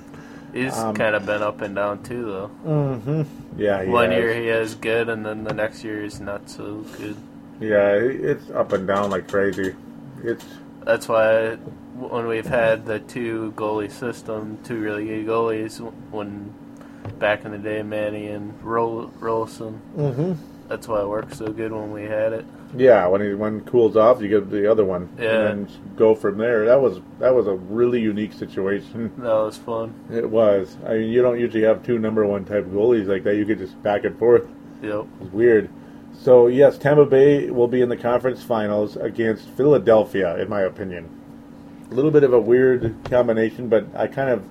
[0.52, 2.50] He's Um, kind of been up and down too, though.
[2.66, 3.22] Mm-hmm.
[3.58, 4.18] Yeah, One has.
[4.20, 7.16] year he is good, and then the next year he's not so good.
[7.60, 9.76] Yeah, it's up and down like crazy.
[10.24, 10.44] It's
[10.84, 11.58] That's why
[12.00, 15.78] when we've had the two goalie system, two really good goalies,
[16.12, 16.52] when
[17.20, 20.34] back in the day, Manny and Roll Roloson, mm-hmm.
[20.68, 22.46] that's why it worked so good when we had it.
[22.76, 23.08] yeah.
[23.08, 25.48] When he one cools off, you get the other one, Yeah.
[25.50, 26.66] and then go from there.
[26.66, 29.12] That was that was a really unique situation.
[29.18, 29.94] That was fun.
[30.12, 30.78] It was.
[30.86, 33.36] I mean, you don't usually have two number one type goalies like that.
[33.36, 34.48] You could just back and forth.
[34.82, 35.06] Yep.
[35.22, 35.70] It's weird.
[36.22, 41.10] So yes, Tampa Bay will be in the conference finals against Philadelphia, in my opinion.
[41.92, 44.44] A little bit of a weird combination, but I kind of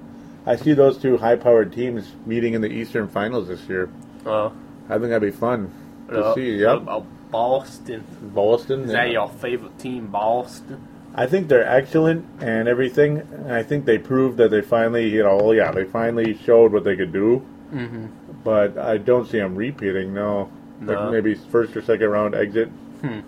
[0.47, 3.89] I see those two high-powered teams meeting in the Eastern Finals this year.
[4.25, 4.55] Well,
[4.89, 5.73] I think that'd be fun
[6.11, 6.57] to uh, see.
[6.57, 6.85] Yep,
[7.31, 8.05] Boston.
[8.35, 8.85] Boston.
[8.85, 10.87] Is that your favorite team, Boston?
[11.15, 13.19] I think they're excellent and everything.
[13.19, 16.85] And I think they proved that they finally, you know, yeah, they finally showed what
[16.85, 17.45] they could do.
[17.73, 18.07] Mm-hmm.
[18.43, 20.13] But I don't see them repeating.
[20.13, 20.93] No, No.
[20.93, 22.69] like maybe first or second round exit.
[23.01, 23.21] Hmm.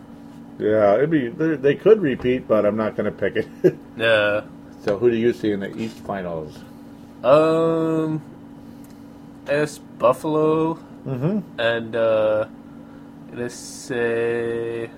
[0.59, 3.77] Yeah, it'd be they could repeat, but I'm not going to pick it.
[3.97, 4.43] Yeah.
[4.83, 6.59] so who do you see in the East Finals?
[7.25, 8.23] Um,
[9.47, 11.61] it's Buffalo Mm-hmm.
[11.61, 12.47] and uh,
[13.33, 14.91] let's say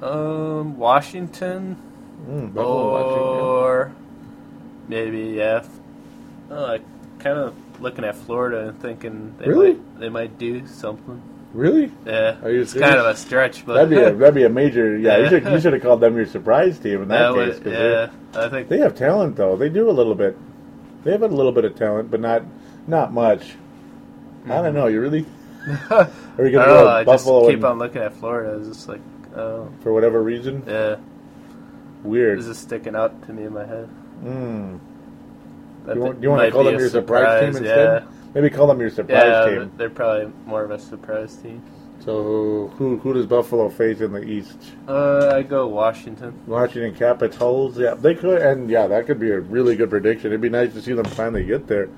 [0.00, 1.76] um Washington
[2.28, 3.92] Mm, or
[4.86, 5.64] maybe yeah.
[6.50, 6.80] Oh, I
[7.18, 9.72] kind of looking at Florida and thinking they Really?
[9.72, 11.20] might they might do something.
[11.54, 11.90] Really?
[12.06, 12.90] Yeah, Are you it's serious?
[12.90, 14.96] kind of a stretch, but That'd be a, that'd be a major.
[14.98, 17.64] Yeah, you should you should have called them your surprise team in that, that case.
[17.64, 18.10] was yeah.
[18.34, 19.56] I think They have talent though.
[19.56, 20.36] They do a little bit.
[21.04, 22.42] They have a little bit of talent, but not
[22.86, 23.54] not much.
[24.46, 24.86] I don't know.
[24.86, 25.26] You really?
[25.90, 26.08] Are
[26.38, 28.58] you gonna go I just keep on looking at Florida.
[28.58, 29.00] It's just like,
[29.36, 30.62] oh, for whatever reason?
[30.66, 30.96] yeah,
[32.02, 32.38] Weird.
[32.38, 33.88] this is sticking out to me in my head.
[34.24, 34.80] Mm.
[35.84, 38.08] That You want, you want to call them your surprise, team Yeah, instead?
[38.34, 39.72] Maybe call them your surprise yeah, team.
[39.76, 41.62] they're probably more of a surprise team.
[42.04, 44.56] So who who does Buffalo face in the East?
[44.88, 46.40] Uh, I go Washington.
[46.46, 47.78] Washington Capitals.
[47.78, 50.28] Yeah, they could, and yeah, that could be a really good prediction.
[50.28, 51.90] It'd be nice to see them finally get there.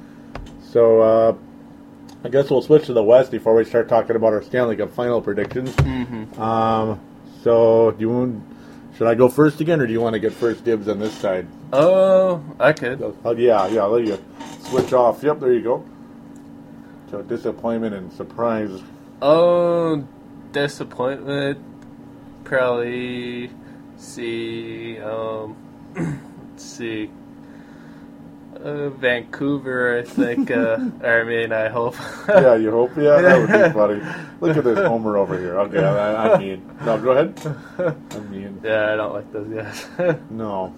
[0.61, 1.37] So uh,
[2.25, 4.93] I guess we'll switch to the West before we start talking about our Stanley Cup
[4.93, 5.71] final predictions.
[5.77, 6.41] Mm-hmm.
[6.41, 7.01] Um,
[7.43, 8.43] so do you want?
[8.97, 11.15] Should I go first again, or do you want to get first dibs on this
[11.15, 11.47] side?
[11.73, 13.01] Oh, I could.
[13.25, 13.85] Oh yeah, yeah.
[13.85, 14.19] Let you
[14.65, 15.23] switch off.
[15.23, 15.85] Yep, there you go.
[17.11, 18.83] So disappointment and surprise.
[19.25, 20.05] Oh,
[20.51, 21.59] disappointment.
[22.43, 23.51] Probably
[23.97, 24.99] see.
[24.99, 25.57] Um,
[26.51, 27.09] let's see.
[28.57, 30.51] Uh, Vancouver, I think.
[30.51, 31.95] Uh, I mean, I hope.
[32.29, 32.97] yeah, you hope.
[32.97, 34.03] Yeah, that would be funny.
[34.41, 35.57] Look at this Homer over here.
[35.61, 37.57] Okay, I, I mean, no, go ahead.
[38.11, 40.19] I mean, Yeah, I don't like those guys.
[40.31, 40.75] no.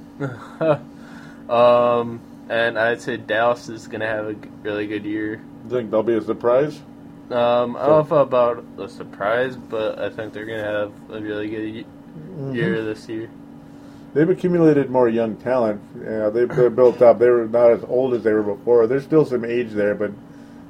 [1.48, 2.20] um,
[2.50, 5.40] and I'd say Dallas is gonna have a really good year.
[5.64, 6.78] You think they'll be a surprise?
[7.30, 11.20] Um, I don't know if about a surprise, but I think they're gonna have a
[11.20, 12.54] really good Mm-hmm.
[12.54, 13.28] year this year.
[14.12, 15.80] They've accumulated more young talent.
[16.00, 17.18] Yeah, they, they're built up.
[17.18, 18.86] They were not as old as they were before.
[18.86, 20.12] There's still some age there, but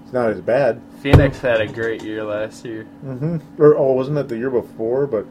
[0.02, 0.80] it's not as bad.
[1.00, 2.86] Phoenix had a great year last year.
[3.04, 3.60] Mm-hmm.
[3.62, 5.06] Or oh, wasn't it the year before?
[5.06, 5.26] But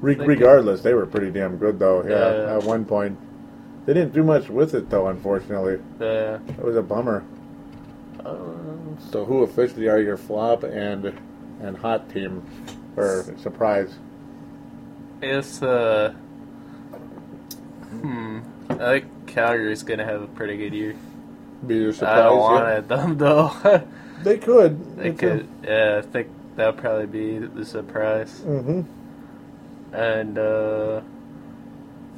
[0.00, 2.04] re- regardless, they were pretty damn good though.
[2.04, 2.56] Yeah, Yeah.
[2.58, 3.18] at one point,
[3.86, 5.08] they didn't do much with it though.
[5.08, 7.24] Unfortunately, Uh, it was a bummer.
[8.30, 11.18] Um, So, who officially are your flop and
[11.60, 12.42] and hot team
[12.96, 13.94] or surprise?
[15.22, 16.12] it's uh,
[17.90, 18.40] hmm.
[18.70, 20.94] I think Calgary's gonna have a pretty good year.
[21.66, 22.18] Be your surprise?
[22.18, 23.82] I don't want it them though.
[24.22, 24.96] They could.
[24.96, 25.46] they could.
[25.62, 28.40] Yeah, I think that'll probably be the surprise.
[28.40, 28.82] Mm-hmm.
[29.94, 31.00] And uh,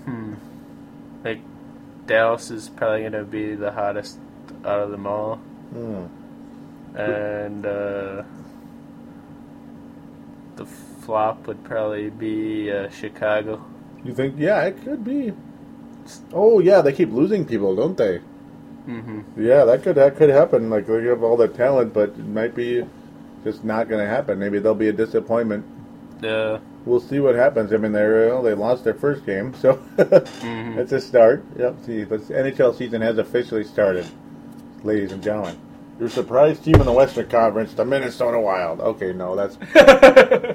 [0.04, 0.34] hmm,
[1.24, 1.40] like
[2.06, 4.18] Dallas is probably gonna be the hottest
[4.64, 5.40] out of them all,
[5.74, 6.08] Mm.
[6.94, 8.22] and uh,
[10.56, 13.64] the flop would probably be uh, Chicago.
[14.04, 14.34] You think?
[14.38, 15.32] Yeah, it could be.
[16.32, 18.20] Oh yeah, they keep losing people, don't they?
[18.86, 20.70] hmm Yeah, that could that could happen.
[20.70, 22.84] Like they have all the talent, but it might be
[23.44, 24.38] just not going to happen.
[24.38, 25.64] Maybe they'll be a disappointment.
[26.22, 27.72] Yeah, we'll see what happens.
[27.72, 31.44] I mean, they well, they lost their first game, so it's a start.
[31.58, 31.76] Yep.
[31.84, 34.06] See, the NHL season has officially started,
[34.82, 35.58] ladies and gentlemen.
[35.98, 38.80] Your surprise team in the Western Conference, the Minnesota Wild.
[38.80, 39.58] Okay, no, that's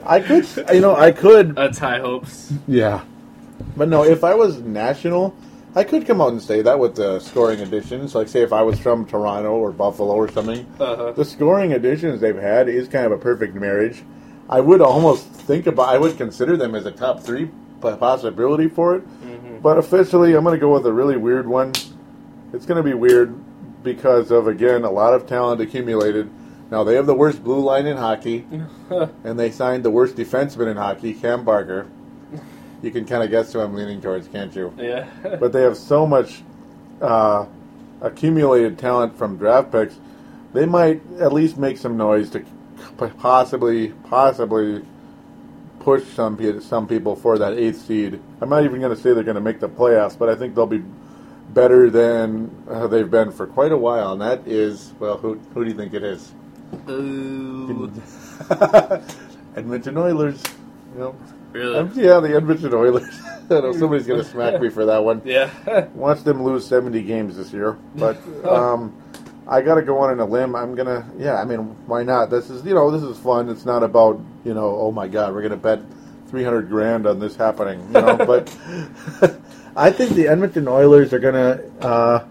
[0.05, 2.53] I could, you know, I could, That's high hopes.
[2.67, 3.03] yeah,
[3.75, 5.35] but no, if I was national,
[5.75, 8.15] I could come out and say that with the scoring additions.
[8.15, 11.11] Like, say, if I was from Toronto or Buffalo or something, Uh-huh.
[11.11, 14.03] the scoring additions they've had is kind of a perfect marriage.
[14.49, 17.49] I would almost think about, I would consider them as a top three
[17.81, 19.61] possibility for it.
[19.61, 21.73] But officially, I'm going to go with a really weird one.
[22.53, 23.35] It's going to be weird
[23.83, 26.29] because of, again, a lot of talent accumulated.
[26.71, 28.45] Now, they have the worst blue line in hockey,
[29.23, 31.87] and they signed the worst defenseman in hockey, Cam Barker.
[32.81, 34.73] You can kind of guess who I'm leaning towards, can't you?
[34.77, 35.07] Yeah.
[35.39, 36.41] but they have so much
[37.01, 37.45] uh,
[38.01, 39.95] accumulated talent from draft picks.
[40.53, 42.45] They might at least make some noise to
[43.17, 44.83] possibly, possibly
[45.79, 48.19] push some some people for that eighth seed.
[48.41, 50.55] I'm not even going to say they're going to make the playoffs, but I think
[50.55, 50.83] they'll be
[51.53, 54.13] better than uh, they've been for quite a while.
[54.13, 56.31] And that is, well, who who do you think it is?
[56.89, 57.91] Ooh.
[59.55, 60.41] Edmonton Oilers.
[60.93, 61.15] You know,
[61.53, 61.77] Really?
[61.77, 63.07] Um, yeah, the Edmonton Oilers.
[63.49, 65.21] I know somebody's going to smack me for that one.
[65.25, 65.49] Yeah.
[65.93, 67.77] Watch them lose 70 games this year.
[67.95, 68.95] But um,
[69.47, 70.55] I got to go on in a limb.
[70.55, 72.29] I'm going to, yeah, I mean, why not?
[72.31, 73.49] This is, you know, this is fun.
[73.49, 75.81] It's not about, you know, oh my God, we're going to bet
[76.29, 78.17] 300 grand on this happening, you know.
[78.17, 78.47] but
[79.75, 82.27] I think the Edmonton Oilers are going to uh,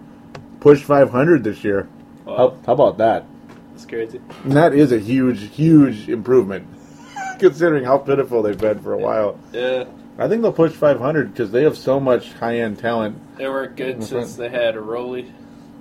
[0.60, 1.88] push 500 this year.
[2.24, 2.36] Wow.
[2.36, 3.24] How, how about that?
[3.72, 4.20] That's crazy.
[4.44, 6.66] And that is a huge, huge improvement.
[7.38, 9.84] Considering how pitiful they've been for a while, Yeah.
[10.18, 13.16] I think they'll push 500 because they have so much high-end talent.
[13.38, 15.32] They weren't good That's since they had a Rolly.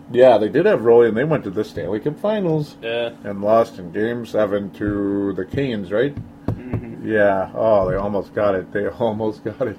[0.09, 3.11] Yeah, they did have Rolly, and they went to the Stanley Cup Finals Yeah.
[3.25, 6.15] and lost in Game Seven to the Canes, right?
[6.47, 7.07] Mm-hmm.
[7.07, 7.51] Yeah.
[7.53, 8.71] Oh, they almost got it.
[8.71, 9.77] They almost got it.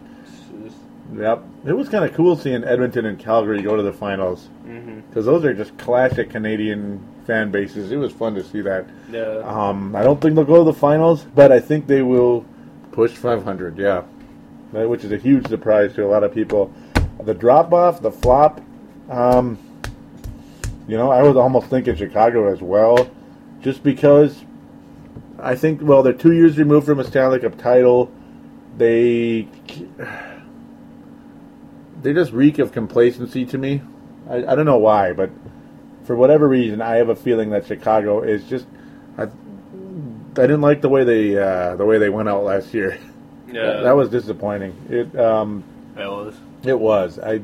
[1.14, 1.42] Yep.
[1.66, 5.00] It was kind of cool seeing Edmonton and Calgary go to the finals Mm-hmm.
[5.08, 7.92] because those are just classic Canadian fan bases.
[7.92, 8.86] It was fun to see that.
[9.10, 9.42] Yeah.
[9.44, 12.44] Um, I don't think they'll go to the finals, but I think they will
[12.92, 13.76] push 500.
[13.78, 14.02] Yeah,
[14.72, 16.72] which is a huge surprise to a lot of people.
[17.24, 18.60] The drop off, the flop.
[19.10, 19.58] Um,
[20.88, 23.08] you know, I was almost thinking Chicago as well,
[23.60, 24.44] just because
[25.38, 25.80] I think.
[25.82, 28.10] Well, they're two years removed from a Stanley Cup title.
[28.78, 29.46] They
[32.02, 33.82] they just reek of complacency to me.
[34.28, 35.30] I, I don't know why, but
[36.04, 38.66] for whatever reason, I have a feeling that Chicago is just.
[39.18, 42.98] I, I didn't like the way they uh, the way they went out last year.
[43.48, 43.80] yeah.
[43.82, 44.74] that was disappointing.
[44.88, 45.62] It um,
[45.96, 46.34] it was.
[46.64, 47.18] it was.
[47.18, 47.40] I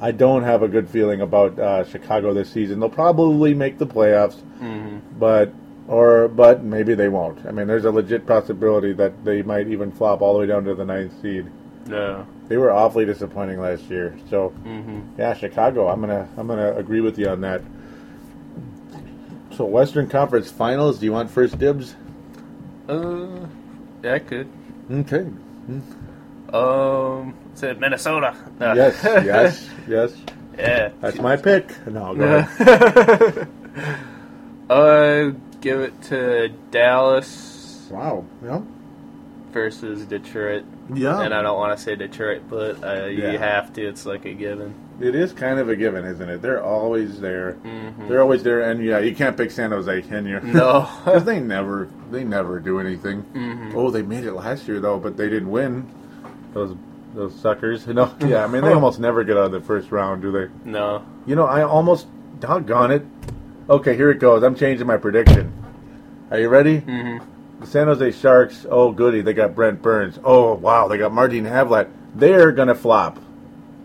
[0.00, 2.80] I don't have a good feeling about uh, Chicago this season.
[2.80, 5.18] They'll probably make the playoffs, Mm-hmm.
[5.18, 5.52] but
[5.88, 7.46] or but maybe they won't.
[7.46, 10.64] I mean, there's a legit possibility that they might even flop all the way down
[10.64, 11.46] to the ninth seed.
[11.88, 12.24] Yeah.
[12.48, 14.16] They were awfully disappointing last year.
[14.30, 15.18] So Mm-hmm.
[15.18, 15.88] yeah, Chicago.
[15.88, 17.62] I'm gonna I'm gonna agree with you on that.
[19.56, 20.98] So Western Conference Finals.
[20.98, 21.94] Do you want first dibs?
[22.88, 23.46] Uh,
[24.02, 24.48] yeah, I could.
[24.90, 25.26] Okay.
[26.52, 28.34] Um, said Minnesota.
[28.60, 28.74] No.
[28.74, 29.00] Yes.
[29.02, 29.68] yes.
[29.88, 30.12] Yes.
[30.58, 30.90] yeah.
[31.00, 31.86] That's my pick.
[31.86, 33.48] No, go ahead.
[34.70, 35.30] uh,
[35.60, 38.24] give it to Dallas Wow.
[38.44, 38.60] Yeah.
[39.56, 40.64] Versus Detroit.
[40.92, 41.22] Yeah.
[41.22, 43.32] And I don't want to say Detroit, but uh, Yeah.
[43.32, 43.86] you have to.
[43.88, 44.74] It's like a given.
[45.00, 46.42] It is kind of a given, isn't it?
[46.42, 47.56] They're always there.
[47.64, 48.06] Mhm.
[48.06, 50.40] They're always there, and yeah, you can't pick San Jose, can you?
[50.40, 50.86] No.
[51.06, 53.24] because they never, they never do anything.
[53.34, 53.74] Mhm.
[53.74, 55.86] Oh, they made it last year though, but they didn't win.
[56.52, 56.76] Those
[57.14, 57.86] those suckers.
[58.00, 60.48] No, yeah, I mean they almost never get out of the first round, do they?
[60.70, 61.02] No.
[61.24, 62.08] You know, I almost
[62.40, 63.06] doggone it.
[63.70, 64.42] Okay, here it goes.
[64.42, 65.50] I'm changing my prediction.
[66.30, 66.82] Are you ready?
[66.82, 67.35] Mm-hmm.
[67.60, 68.66] The San Jose Sharks.
[68.70, 70.18] Oh, goody, they got Brent Burns.
[70.24, 71.88] Oh, wow, they got Martin Havlat.
[72.14, 73.18] They're gonna flop.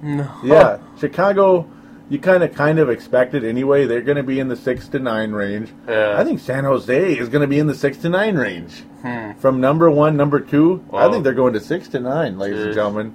[0.01, 0.30] No.
[0.43, 1.69] Yeah, Chicago.
[2.09, 3.86] You kind of, kind of expect it anyway.
[3.86, 5.69] They're going to be in the six to nine range.
[5.88, 6.19] Yeah.
[6.19, 8.82] I think San Jose is going to be in the six to nine range.
[9.01, 9.32] Hmm.
[9.39, 12.74] From number one, number two, I think they're going to six to nine, ladies and
[12.74, 13.13] gentlemen.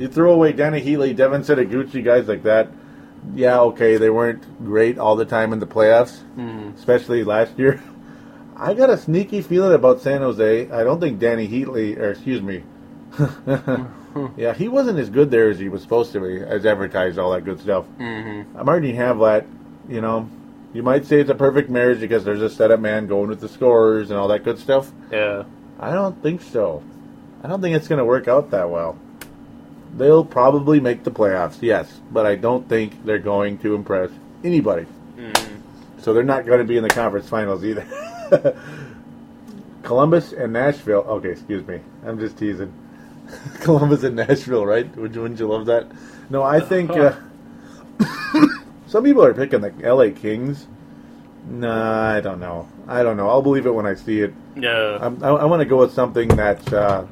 [0.00, 2.68] You throw away Dany Heatley, Devin Setoguchi, guys like that.
[3.32, 6.74] Yeah, okay, they weren't great all the time in the playoffs, Mhm.
[6.76, 7.80] especially last year.
[8.58, 10.70] I got a sneaky feeling about San Jose.
[10.70, 12.62] I don't think Dany Heatley, or excuse me,
[14.36, 17.32] yeah, he wasn't as good there as he was supposed to be, as advertised, all
[17.32, 17.84] that good stuff.
[17.98, 18.56] Mm-hmm.
[18.56, 19.46] I'm already Havlat,
[19.88, 20.28] you know,
[20.72, 23.48] you might say it's a perfect marriage because there's a setup man going with the
[23.48, 24.90] scorers and all that good stuff.
[25.10, 25.44] Yeah.
[25.78, 26.82] I don't think so.
[27.42, 28.98] I don't think it's going to work out that well.
[29.94, 34.10] They'll probably make the playoffs, yes, but I don't think they're going to impress
[34.42, 34.86] anybody.
[35.16, 36.00] Mm-hmm.
[36.00, 37.86] So they're not going to be in the conference finals either.
[39.82, 41.00] Columbus and Nashville.
[41.08, 41.80] Okay, excuse me.
[42.04, 42.72] I'm just teasing.
[43.60, 44.94] Columbus and Nashville, right?
[44.96, 45.86] Would you, wouldn't you love that?
[46.30, 47.14] No, I think uh,
[48.86, 50.66] some people are picking the LA Kings.
[51.48, 52.68] Nah, I don't know.
[52.88, 53.28] I don't know.
[53.28, 54.34] I'll believe it when I see it.
[54.56, 54.98] Yeah.
[55.00, 57.06] I'm, I, I want to go with something that's uh,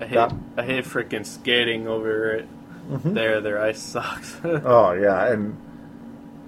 [0.00, 2.48] I hate that- I hate freaking skating over it.
[2.90, 3.12] Mm-hmm.
[3.12, 4.36] There, their ice sucks.
[4.44, 5.58] Oh yeah, and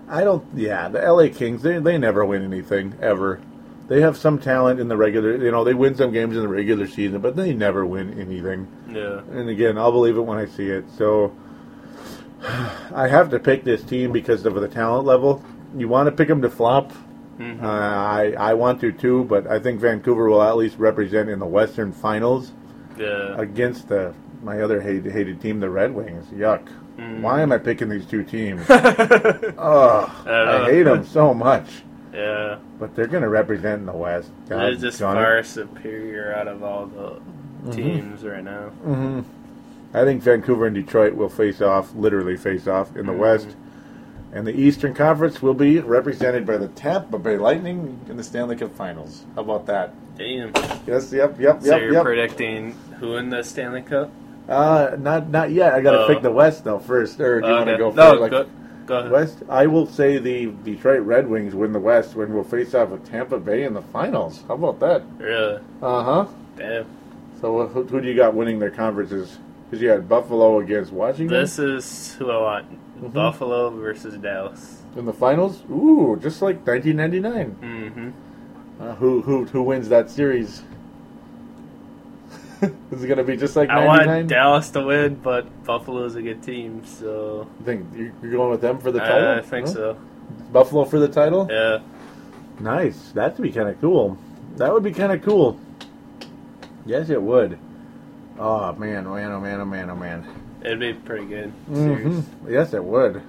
[0.09, 0.43] I don't.
[0.55, 3.41] Yeah, the LA Kings they they never win anything ever.
[3.91, 5.37] They have some talent in the regular.
[5.37, 8.69] You know, they win some games in the regular season, but they never win anything.
[8.89, 9.21] yeah.
[9.33, 10.85] And again, I'll believe it when I see it.
[10.97, 11.35] So
[12.95, 15.43] I have to pick this team because of the talent level.
[15.77, 16.93] You want to pick them to flop.
[17.39, 17.63] Mhm.
[17.63, 21.39] Uh, I I want to too, but I think Vancouver will at least represent in
[21.41, 22.53] the Western Finals
[22.97, 23.35] Yeah.
[23.39, 26.27] against the my other hated, hated team, the Red Wings.
[26.33, 26.69] Yuck.
[26.99, 27.23] Mm.
[27.23, 28.63] Why am I picking these two teams?
[28.71, 30.65] oh, I.
[30.67, 31.67] I hate them so much.
[32.13, 32.57] Yeah.
[32.79, 34.31] But they're going to represent in the West.
[34.47, 35.21] They're just Johnny.
[35.21, 38.71] far superior out of all the teams right now.
[38.87, 39.25] Mhm.
[39.93, 43.19] I think Vancouver and Detroit will face off, literally face off, in the Mhm.
[43.19, 43.57] West.
[44.33, 48.55] And the Eastern Conference will be represented by the Tampa Bay Lightning in the Stanley
[48.55, 49.25] Cup Finals.
[49.35, 49.93] How about that?
[50.17, 50.53] Damn.
[50.87, 52.05] Yes, yep, yep, so yep, you're yep.
[52.05, 54.11] predicting who in the Stanley Cup?
[54.49, 55.75] uh, not not yet.
[55.75, 56.07] I got to Oh.
[56.09, 57.21] pick the West though first.
[57.21, 57.79] Or do you want to Okay.
[57.79, 57.97] go first?
[57.97, 58.47] no, like go,
[58.91, 59.11] go ahead.
[59.13, 59.39] West?
[59.49, 63.09] I will say the Detroit Red Wings win the West when we'll face off with
[63.09, 64.43] Tampa Bay in the finals.
[64.49, 65.03] How about that?
[65.19, 65.61] Really?
[65.81, 66.27] Uh huh.
[66.57, 66.87] Damn.
[67.41, 69.39] So who, who do you got winning their conferences?
[69.71, 72.71] Because you had Buffalo against Washington This is who I want.
[72.97, 73.09] Mm-hmm.
[73.11, 74.83] Buffalo versus Dallas.
[74.97, 75.63] in the finals.
[75.71, 77.57] Ooh, just like 1999.
[77.63, 78.83] Mm-hmm.
[78.83, 80.63] Uh, who who who wins that series?
[82.91, 86.23] Is it going to be just like I want Dallas to win, but Buffalo's a
[86.23, 89.29] good team, so I think you're you're going with them for the title.
[89.29, 89.73] I, I think Huh?
[89.73, 89.99] so.
[90.53, 91.49] Buffalo for the title.
[91.51, 91.79] Yeah.
[92.59, 93.13] Nice.
[93.13, 94.19] That'd be kind of cool.
[94.57, 95.59] That would be kind of cool.
[96.85, 97.59] Yes, it would.
[98.39, 100.27] Oh man, oh man, oh man, oh man, oh man.
[100.63, 101.51] It'd be pretty good.
[101.69, 103.23] hmm Yes, it would.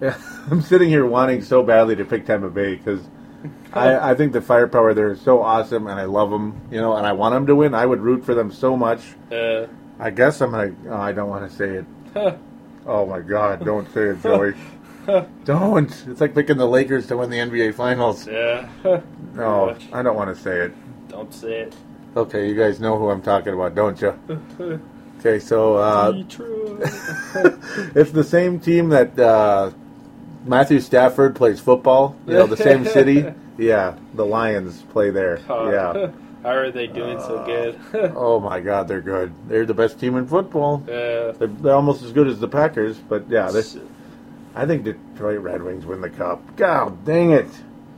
[0.00, 0.16] Yeah,
[0.50, 3.00] I'm sitting here wanting so badly to pick Tampa Bay because
[3.72, 6.60] I, I think the firepower there is so awesome, and I love them.
[6.70, 7.74] You know, and I want them to win.
[7.74, 9.00] I would root for them so much.
[9.30, 9.66] Uh,
[9.98, 10.74] I guess I'm gonna.
[10.88, 11.84] Oh, I don't want to say it.
[12.12, 12.36] huh.
[12.86, 13.64] Oh my God!
[13.64, 14.54] Don't say it, Joey.
[15.44, 15.90] don't.
[16.08, 18.26] It's like picking the Lakers to win the NBA Finals.
[18.26, 18.68] yeah.
[19.34, 20.72] No, I don't want to say it.
[21.08, 21.74] Don't say it.
[22.16, 24.14] Okay, you guys know who I'm talking about, don't you?
[25.18, 26.12] Okay, so uh,
[27.94, 29.70] it's the same team that uh,
[30.44, 32.16] Matthew Stafford plays football.
[32.26, 33.26] You know, the same city.
[33.56, 35.38] Yeah, the Lions play there.
[35.48, 36.10] Yeah.
[36.42, 37.78] How are they doing so good?
[38.16, 39.32] Oh my God, they're good.
[39.46, 40.82] They're the best team in football.
[40.88, 43.62] uh, They're, they're almost as good as the Packers, but yeah, they,
[44.56, 46.42] I think Detroit Red Wings win the cup.
[46.56, 47.46] God dang it!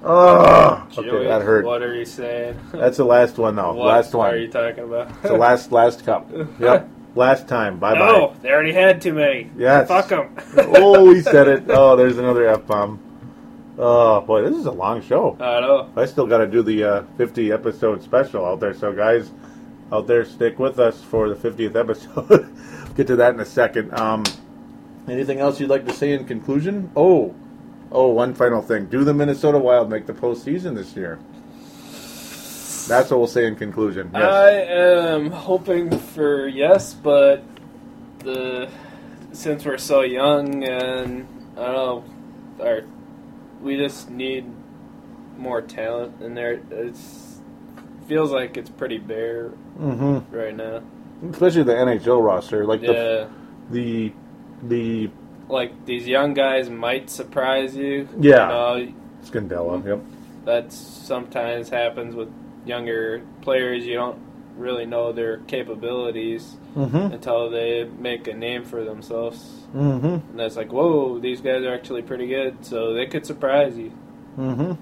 [0.04, 1.64] Oh, okay, that hurt.
[1.64, 2.60] What are you saying?
[2.72, 3.72] That's the last one though.
[3.72, 5.08] what last are you talking about?
[5.10, 6.30] It's the last last cup.
[6.60, 7.78] Yep, last time.
[7.78, 7.98] Bye bye.
[7.98, 9.50] no, they already had too many.
[9.56, 9.88] Yes.
[9.88, 10.36] Fuck them.
[10.56, 11.64] oh, we said it.
[11.70, 13.00] Oh, there's another f bomb.
[13.78, 15.36] Oh boy, this is a long show.
[15.40, 15.90] I know.
[15.96, 18.72] I still got to do the uh, 50 episode special out there.
[18.72, 19.30] So guys,
[19.92, 22.56] out there, stick with us for the 50th episode.
[22.96, 23.92] Get to that in a second.
[23.98, 24.24] Um,
[25.08, 26.90] anything else you'd like to say in conclusion?
[26.96, 27.34] Oh,
[27.92, 28.86] oh, one final thing.
[28.86, 31.18] Do the Minnesota Wild make the postseason this year?
[32.86, 34.10] That's what we'll say in conclusion.
[34.14, 34.22] Yes.
[34.22, 37.42] I am hoping for yes, but
[38.20, 38.68] the
[39.32, 41.26] since we're so young and
[41.56, 41.74] I don't
[42.58, 42.82] know, our
[43.60, 44.44] we just need
[45.36, 46.60] more talent in there.
[46.70, 47.40] It's
[48.08, 50.80] feels like it's pretty bare hmm right now.
[51.30, 53.28] Especially the NHL roster, like Yeah, the
[53.70, 54.12] the
[54.62, 55.10] the
[55.48, 58.08] like these young guys might surprise you.
[58.20, 58.76] Yeah.
[58.76, 58.92] you know,
[59.24, 59.84] Scandella.
[59.84, 60.00] Yep.
[60.44, 62.28] that sometimes happens with
[62.66, 63.86] younger players.
[63.86, 64.18] You don't
[64.56, 67.14] really know their capabilities Mm-hmm.
[67.14, 69.62] until they make a name for themselves.
[69.74, 70.06] Mm-hmm.
[70.06, 73.92] And that's like, whoa, these guys are actually pretty good, so they could surprise you.
[74.38, 74.72] Mm-hmm.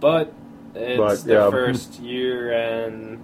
[0.00, 0.32] But
[0.74, 1.50] it's But, their yeah.
[1.50, 3.20] first year, and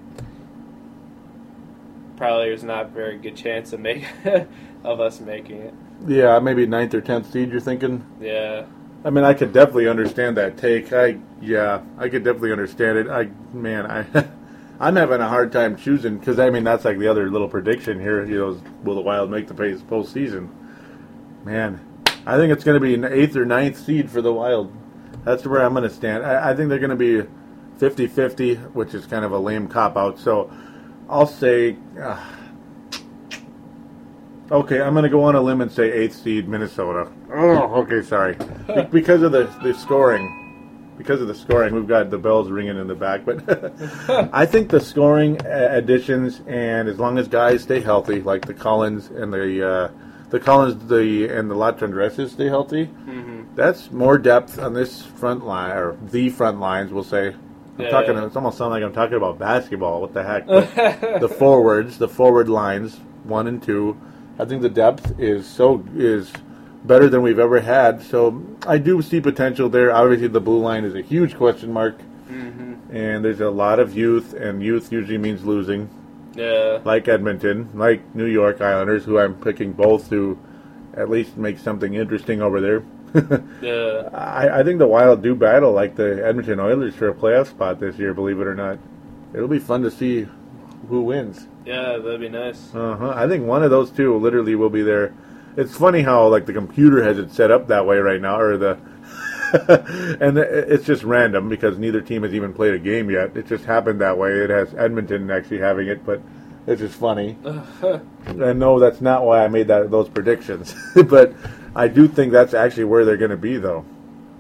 [2.16, 4.05] probably there's not a very good chance of make
[4.84, 5.74] of us making it.
[6.07, 7.50] Yeah, maybe ninth or tenth seed.
[7.50, 8.05] You're thinking?
[8.20, 8.66] Yeah,
[9.05, 10.92] I mean, I could definitely understand that take.
[10.92, 13.09] I yeah, I could definitely understand it.
[13.09, 14.26] I man, I
[14.80, 18.00] I'm having a hard time choosing because I mean that's like the other little prediction
[18.00, 18.24] here.
[18.24, 20.48] You know, will the Wild make the postseason?
[21.44, 21.80] Man,
[22.24, 24.72] I think it's going to be an eighth or ninth seed for the Wild.
[25.24, 26.24] That's where I'm going to stand.
[26.24, 27.28] I, I think they're going to be
[27.78, 30.18] 50-50, which is kind of a lame cop out.
[30.18, 30.50] So
[31.09, 31.76] I'll say.
[32.00, 32.24] Uh,
[34.51, 37.11] Okay, I'm going to go on a limb and say eighth seed Minnesota.
[37.32, 38.36] Oh, okay, sorry.
[38.66, 40.95] Be- because of the, the scoring.
[40.99, 43.24] because of the scoring, we've got the bells ringing in the back.
[43.24, 43.42] But
[44.34, 48.53] I think the scoring uh, additions, and as long as guys stay healthy, like the
[48.55, 49.90] Cullens and the uh,
[50.28, 53.55] the Cullens, the and the Latendresses stay healthy, Mm-hmm.
[53.55, 56.92] that's more depth on this front line or the front lines.
[56.92, 57.28] We'll say.
[57.28, 57.88] I'm Yeah.
[57.90, 58.16] talking.
[58.18, 60.01] It's almost sound like I'm talking about basketball.
[60.03, 60.47] What the heck?
[61.20, 63.97] The forwards, the forward lines, one and two.
[64.39, 66.32] I think the depth is so is
[66.85, 68.03] better than we've ever had.
[68.03, 69.93] So I do see potential there.
[69.95, 71.99] Obviously, the blue line is a huge question mark,
[72.30, 72.97] Mm-hmm.
[72.97, 75.89] and there's a lot of youth, and youth usually means losing.
[76.35, 76.80] Yeah.
[76.85, 80.39] Like Edmonton, like New York Islanders, who I'm picking both to
[80.97, 82.82] at least make something interesting over there.
[83.62, 84.09] Yeah.
[84.12, 87.78] I, I think the Wild do battle like the Edmonton Oilers for a playoff spot
[87.78, 88.12] this year.
[88.14, 88.78] Believe it or not,
[89.32, 90.26] it'll be fun to see
[90.89, 91.47] who wins.
[91.64, 92.74] Yeah, that'd be nice.
[92.74, 93.12] Uh huh.
[93.16, 95.14] I think one of those two literally will be there.
[95.56, 98.56] It's funny how like the computer has it set up that way right now, or
[98.56, 98.78] the
[100.20, 103.36] and it's just random because neither team has even played a game yet.
[103.36, 104.30] It just happened that way.
[104.32, 106.20] It has Edmonton actually having it, but
[106.66, 107.38] it's just funny.
[108.26, 110.74] And no, that's not why I made that those predictions.
[111.06, 111.34] but
[111.76, 113.84] I do think that's actually where they're going to be, though.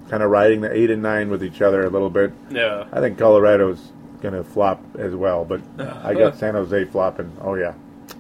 [0.08, 2.32] Kind of riding the eight and nine with each other a little bit.
[2.50, 2.86] Yeah.
[2.92, 3.92] I think Colorado's
[4.24, 7.30] going to flop as well, but I got San Jose flopping.
[7.42, 7.74] Oh yeah,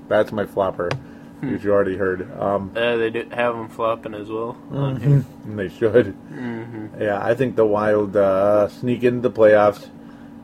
[0.06, 0.90] that's my flopper,
[1.40, 1.54] Hmm.
[1.54, 2.20] as you already heard.
[2.38, 4.56] Um, Yeah, they do have them flopping as well.
[4.70, 5.20] Mm-hmm.
[5.48, 6.14] and they should.
[6.30, 7.00] Mm-hmm.
[7.02, 9.88] Yeah, I think the Wild uh, sneak into the playoffs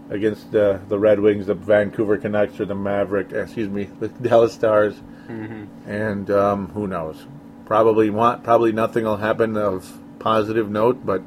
[0.09, 3.31] against uh, the Red Wings, the Vancouver Canucks, or the Maverick.
[3.33, 4.95] Excuse me, the Dallas Stars.
[5.29, 5.65] Mm-hmm.
[5.91, 7.25] And um, who knows?
[7.67, 8.43] Probably want.
[8.43, 11.23] Probably nothing will happen of positive note, but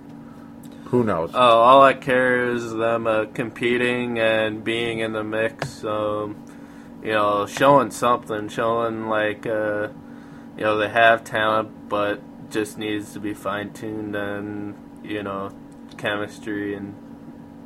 [0.93, 1.31] who knows?
[1.33, 5.83] Oh, all I care is them uh, competing and being in the mix.
[5.83, 6.45] Um,
[7.01, 9.87] you know, showing something, showing like uh,
[10.55, 12.21] you know they have talent, but
[12.51, 15.51] just needs to be fine tuned and you know
[15.97, 16.93] chemistry and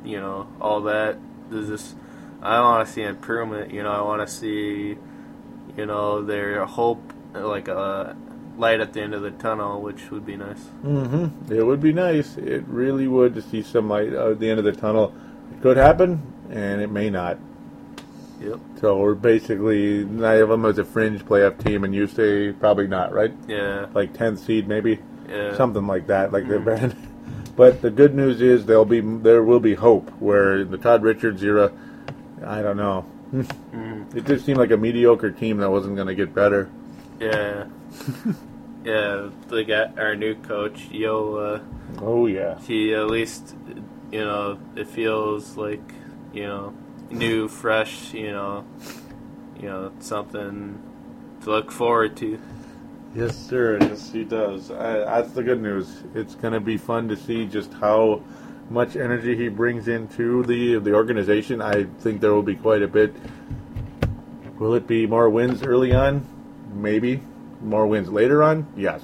[0.06, 1.18] you know all that.
[1.50, 1.96] There's just
[2.40, 3.74] I want to see improvement.
[3.74, 4.96] You know, I want to see
[5.76, 8.16] you know their hope like a
[8.58, 10.60] light at the end of the tunnel, which would be nice.
[10.84, 11.52] Mm-hmm.
[11.52, 12.36] It would be nice.
[12.36, 15.14] It really would to see some light at the end of the tunnel.
[15.52, 17.38] It could happen, and it may not.
[18.40, 18.60] Yep.
[18.80, 22.86] So we're basically nine of them as a fringe playoff team, and you say probably
[22.86, 23.32] not, right?
[23.48, 23.86] Yeah.
[23.94, 24.98] Like 10th seed, maybe
[25.28, 25.56] Yeah.
[25.56, 26.32] something like that.
[26.32, 26.96] Like they're bad.
[27.56, 30.10] But the good news is there'll be there will be hope.
[30.20, 31.72] Where the Todd Richards era,
[32.46, 33.04] I don't know.
[33.34, 34.04] Mhm.
[34.16, 36.70] It just seemed like a mediocre team that wasn't going to get better.
[37.18, 37.64] Yeah.
[38.88, 41.36] yeah, they got our new coach, Yeo.
[41.36, 41.60] Uh,
[42.00, 42.58] Oh yeah.
[42.60, 43.54] he at least,
[44.10, 45.80] you know, it feels like,
[46.32, 46.74] you know,
[47.10, 48.64] new, fresh, you know,
[49.60, 50.80] you know, something
[51.42, 52.38] to look forward to.
[53.14, 53.78] Yes, sir.
[53.80, 54.70] Yes, he does.
[54.70, 56.02] I, that's the good news.
[56.14, 58.22] It's going to be fun to see just how
[58.70, 61.60] much energy he brings into the the organization.
[61.60, 63.14] I think there will be quite a bit.
[64.58, 66.26] Will it be more wins early on?
[66.74, 67.22] Maybe.
[67.60, 68.66] More wins later on?
[68.76, 69.02] Yes.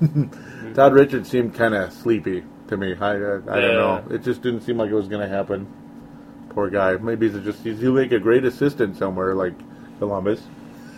[0.74, 2.94] Todd Richards seemed kind of sleepy to me.
[2.94, 4.04] I, I, I don't know.
[4.10, 5.66] It just didn't seem like it was going to happen.
[6.50, 6.96] Poor guy.
[6.96, 9.54] Maybe he's just he'll make a great assistant somewhere like
[9.98, 10.40] Columbus,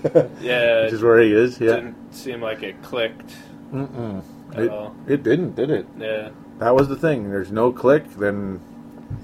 [0.40, 1.60] Yeah, which is where he is.
[1.60, 1.74] it Yeah.
[1.76, 3.32] didn't seem like it clicked
[3.72, 4.22] Mm-mm.
[4.52, 4.94] at It, all.
[5.06, 5.86] it didn't, did it?
[5.98, 6.30] Yeah.
[6.58, 7.30] That was the thing.
[7.30, 8.60] There's no click, then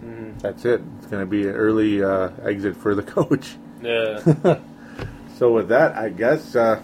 [0.05, 0.41] Mhm.
[0.41, 0.81] that's it.
[0.99, 3.57] It's going to be an early uh, exit for the coach.
[3.83, 4.21] Yeah.
[5.37, 6.81] So with that, I guess uh,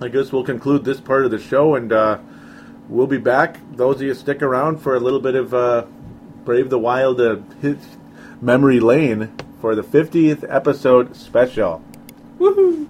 [0.00, 2.18] I guess we'll conclude this part of the show, and uh,
[2.88, 3.58] we'll be back.
[3.72, 5.86] Those of you stick around for a little bit of uh,
[6.44, 7.78] Brave the Wild uh, hit
[8.40, 11.82] memory lane for the 50th episode special.
[12.38, 12.88] And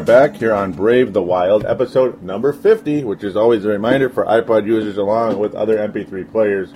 [0.00, 4.08] are back here on Brave the Wild, episode number 50, which is always a reminder
[4.08, 6.72] for iPod users along with other MP3 players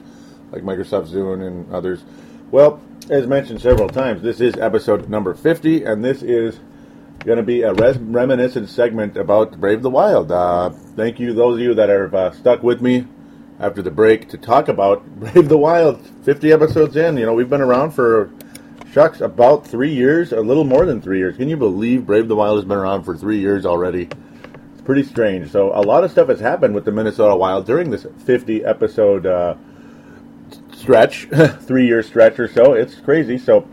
[0.51, 2.05] like Microsoft Zune and others.
[2.51, 6.61] Well, as mentioned several times, this is episode number 50, and this is
[7.25, 10.31] going to be a res- reminiscent segment about Brave the Wild.
[10.31, 13.07] Uh, thank you, those of you that have uh, stuck with me
[13.59, 16.07] after the break to talk about Brave the Wild.
[16.25, 18.31] 50 episodes in, you know, we've been around for
[18.95, 21.36] shucks, about three years, a little more than three years.
[21.36, 24.09] Can you believe Brave the Wild has been around for three years already?
[24.72, 25.51] It's pretty strange.
[25.51, 29.26] So a lot of stuff has happened with the Minnesota Wild during this 50 episode
[29.26, 29.57] uh,
[30.72, 31.26] stretch,
[31.62, 32.74] three year stretch or so.
[32.74, 33.36] It's crazy.
[33.36, 33.68] So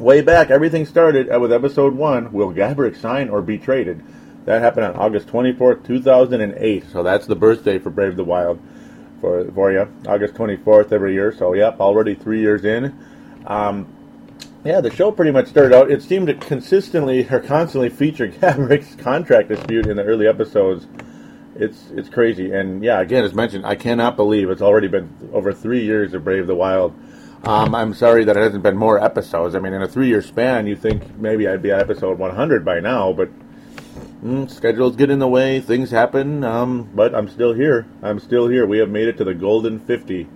[0.00, 4.02] way back, everything started with episode one: Will Gaborik sign or be traded?
[4.46, 6.84] That happened on August 24th, 2008.
[6.90, 8.60] So that's the birthday for Brave the Wild
[9.20, 9.88] for for you.
[10.08, 11.32] August 24th every year.
[11.32, 12.98] So yep, already three years in.
[13.46, 13.95] Um,
[14.66, 15.90] yeah, the show pretty much started out.
[15.90, 20.86] It seemed to consistently or constantly feature Gaborik's contract dispute in the early episodes.
[21.54, 25.52] It's it's crazy, and yeah, again, as mentioned, I cannot believe it's already been over
[25.52, 26.94] three years of Brave the Wild.
[27.44, 29.54] Um, I'm sorry that it hasn't been more episodes.
[29.54, 32.80] I mean, in a three-year span, you think maybe I'd be at episode 100 by
[32.80, 33.28] now, but
[34.24, 37.86] Mm, schedules get in the way, things happen, um, but I'm still here.
[38.02, 38.66] I'm still here.
[38.66, 40.26] We have made it to the golden 50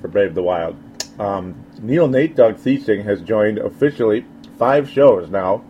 [0.00, 0.76] for Brave the Wild.
[1.18, 4.24] Um, Neil Nate Dog Thiesing has joined officially
[4.58, 5.62] five shows now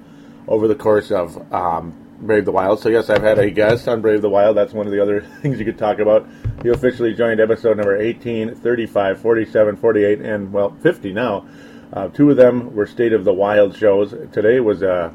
[0.47, 2.79] over the course of um, Brave the Wild.
[2.79, 4.57] So, yes, I've had a guest on Brave the Wild.
[4.57, 6.29] That's one of the other things you could talk about.
[6.63, 11.47] He officially joined episode number 18, 35, 47, 48, and, well, 50 now.
[11.93, 14.15] Uh, two of them were State of the Wild shows.
[14.33, 15.13] Today was, uh,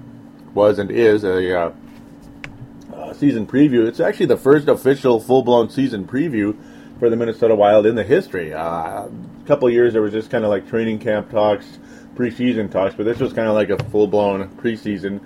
[0.53, 1.73] was and is a uh,
[2.93, 3.87] uh, season preview.
[3.87, 6.57] It's actually the first official full blown season preview
[6.99, 8.53] for the Minnesota Wild in the history.
[8.53, 9.11] Uh, a
[9.47, 11.79] couple years there was just kind of like training camp talks,
[12.15, 15.21] preseason talks, but this was kind of like a full blown preseason,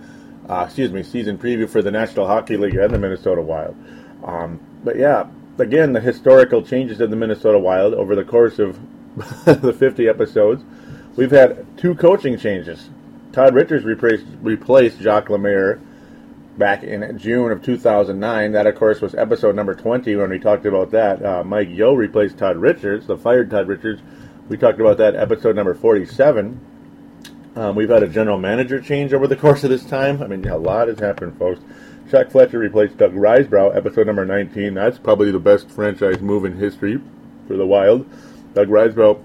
[0.47, 3.75] uh, excuse me, season preview for the National Hockey League and the Minnesota Wild.
[4.23, 8.79] Um, but yeah, again, the historical changes in the Minnesota Wild over the course of
[9.45, 10.63] the 50 episodes.
[11.15, 12.89] We've had two coaching changes.
[13.31, 15.79] Todd Richards replaced, replaced Jacques Lemaire
[16.57, 18.51] back in June of 2009.
[18.51, 21.23] That, of course, was episode number 20 when we talked about that.
[21.23, 24.01] Uh, Mike Yeo replaced Todd Richards, the fired Todd Richards.
[24.49, 26.59] We talked about that episode number 47.
[27.55, 30.21] Um, we've had a general manager change over the course of this time.
[30.21, 31.61] I mean, a lot has happened, folks.
[32.09, 34.73] Chuck Fletcher replaced Doug Risebrough, episode number 19.
[34.73, 37.01] That's probably the best franchise move in history
[37.47, 38.05] for the Wild.
[38.53, 39.23] Doug Risebrough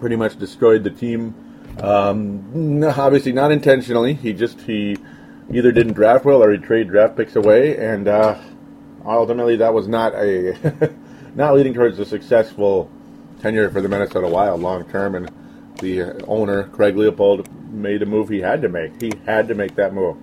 [0.00, 1.34] pretty much destroyed the team.
[1.80, 4.14] Um, obviously, not intentionally.
[4.14, 4.96] He just he
[5.52, 8.38] either didn't draft well or he traded draft picks away, and uh,
[9.04, 10.92] ultimately that was not a
[11.34, 12.90] not leading towards a successful
[13.40, 15.14] tenure for the Minnesota Wild long term.
[15.14, 15.30] And
[15.80, 19.00] the owner Craig Leipold made a move he had to make.
[19.00, 20.16] He had to make that move.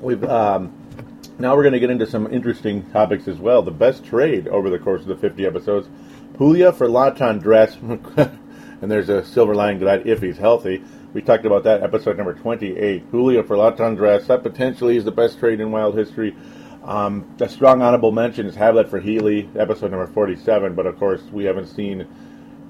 [0.00, 0.72] We've um,
[1.38, 3.62] now we're going to get into some interesting topics as well.
[3.62, 5.88] The best trade over the course of the 50 episodes:
[6.34, 7.76] Pouliot for Latendresse,
[8.82, 10.82] and there's a silver lining to that if he's healthy.
[11.12, 13.12] We talked about that episode number 28.
[13.12, 14.28] Pouliot for Latendresse.
[14.28, 16.34] That potentially is the best trade in wild history.
[16.82, 20.74] Um, a strong honorable mention is Havlat for Heatley, episode number 47.
[20.74, 22.06] But of course, we haven't seen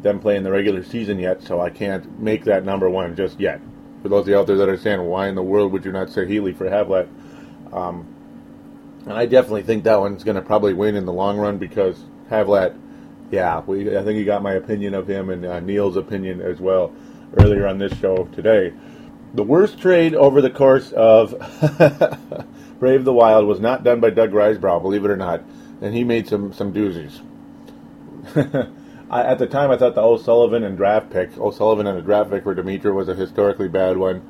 [0.01, 3.39] them play in the regular season yet, so I can't make that number one just
[3.39, 3.61] yet.
[4.03, 6.11] For those of you out there that understand, why in the world would you not
[6.11, 7.09] say Heatley for Havlat?
[7.73, 8.09] Um,
[9.03, 11.97] and I definitely think that one's going to probably win in the long run because
[12.29, 12.77] Havlat,
[13.31, 16.59] yeah, we, I think you got my opinion of him and uh, Neil's opinion as
[16.59, 16.93] well
[17.39, 18.73] earlier on this show today.
[19.35, 21.31] The worst trade over the course of
[22.79, 25.43] Brave the Wild was not done by Doug Risebrough, believe it or not,
[25.81, 27.21] and he made some some doozies.
[29.11, 32.31] I, at the time, I thought the O'Sullivan and draft pick, O'Sullivan and a draft
[32.31, 34.23] pick for Demitra was a historically bad one.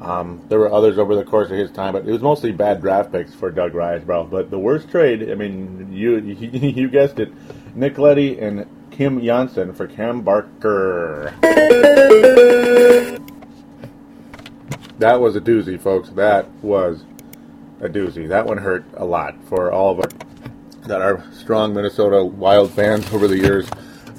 [0.00, 2.80] Um, there were others over the course of his time, but it was mostly bad
[2.80, 4.30] draft picks for Doug Risebrough.
[4.30, 7.32] But the worst trade, I mean, you you guessed it,
[7.74, 8.66] Nick Leddy and
[8.98, 11.32] Kim Johnsson for Cam Barker.
[14.98, 16.08] That was a doozy, folks.
[16.08, 17.04] That was
[17.80, 18.26] a doozy.
[18.26, 20.12] That one hurt a lot for all of us
[20.88, 23.70] that are strong Minnesota Wild fans over the years.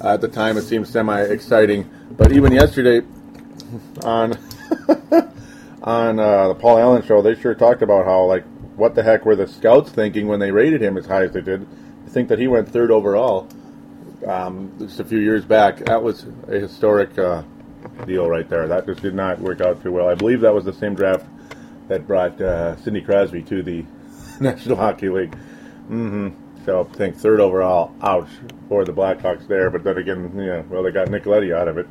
[0.02, 3.06] Uh, at the time, it seemed semi exciting, but even yesterday
[4.02, 4.32] on
[5.82, 8.44] on uh, the Paul Allen show, they sure talked about how like
[8.76, 11.42] what the heck were the scouts thinking when they rated him as high as they
[11.42, 11.68] did.
[12.06, 13.46] I think that he went third overall
[14.26, 15.78] um, just a few years back.
[15.86, 17.42] That was a historic uh,
[18.06, 18.68] deal right there.
[18.68, 20.08] That just did not work out too well.
[20.08, 21.26] I believe that was the same draft
[21.88, 23.84] that brought uh, Sidney Crosby to the
[24.40, 25.36] National Hockey League.
[25.88, 26.30] Mm-hmm.
[26.64, 28.28] So I think third overall, ouch
[28.68, 29.70] for the Blackhawks there.
[29.70, 31.86] But then again, yeah, well they got Nick Leddy out of it.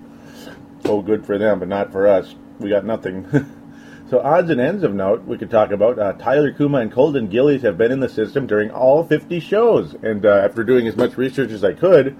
[0.85, 2.35] So good for them, but not for us.
[2.59, 3.25] We got nothing.
[4.09, 5.99] So odds and ends of note we could talk about.
[5.99, 9.93] Uh, Tyler Cuma and Colton Gillies have been in the system during all 50 shows,
[10.01, 12.17] and uh, after doing as much research as I could,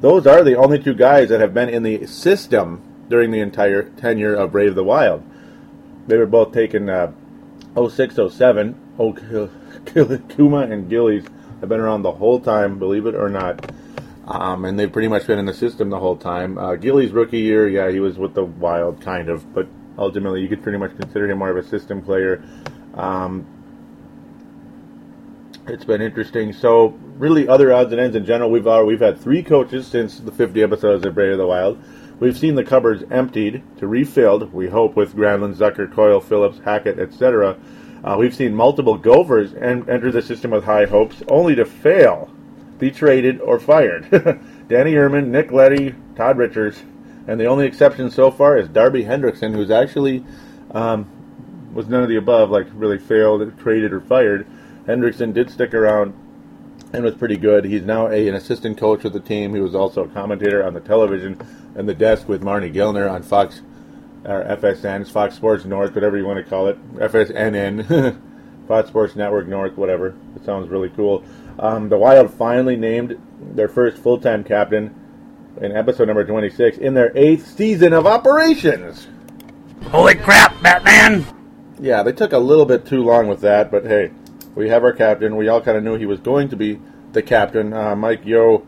[0.00, 3.84] those are the only two guys that have been in the system during the entire
[3.84, 5.22] tenure of Brave the Wild.
[6.08, 7.12] They were both taken uh,
[7.76, 8.74] 06, 07.
[8.98, 9.12] Oh,
[9.84, 11.24] Cuma and Gillies
[11.60, 13.70] have been around the whole time, believe it or not.
[14.26, 16.58] Um, and they've pretty much been in the system the whole time.
[16.58, 19.68] Uh, Gilly's rookie year, yeah, he was with the Wild, kind of, but
[19.98, 22.42] ultimately you could pretty much consider him more of a system player.
[22.94, 23.46] Um,
[25.66, 26.52] it's been interesting.
[26.52, 30.18] So, really, other odds and ends in general, we've uh, we've had three coaches since
[30.18, 31.78] the 50 episodes of Brave of the Wild.
[32.20, 34.52] We've seen the cupboards emptied to refilled.
[34.52, 37.56] We hope with Granlund, Zucker, Coyle, Phillips, Hackett, etc.
[38.02, 42.30] Uh, we've seen multiple Gophers en- enter the system with high hopes, only to fail,
[42.78, 44.10] be traded or fired.
[44.68, 46.82] Danny Irmen, Nick Leddy, Todd Richards,
[47.28, 50.24] and the only exception so far is Darby Hendrickson, who's actually
[50.72, 51.06] um,
[51.74, 54.46] was none of the above, like really failed, traded, or fired.
[54.86, 56.14] Hendrickson did stick around
[56.94, 57.66] and was pretty good.
[57.66, 59.54] He's now a, an assistant coach with the team.
[59.54, 61.38] He was also a commentator on the television
[61.74, 63.60] and the desk with Marnie Gellner on Fox
[64.24, 68.18] or FSN, Fox Sports North, whatever you want to call it, FSNN,
[68.68, 70.16] Fox Sports Network North, whatever.
[70.34, 71.22] It sounds really cool.
[71.58, 73.20] Um, the Wild finally named
[73.54, 74.94] their first full-time captain
[75.60, 79.08] in episode number 26 in their eighth season of operations.
[79.90, 81.24] Holy crap, Batman!
[81.80, 84.10] Yeah, they took a little bit too long with that, but hey,
[84.54, 85.36] we have our captain.
[85.36, 86.80] We all kind of knew he was going to be
[87.12, 87.72] the captain.
[87.72, 88.66] Uh, Mike Yeo,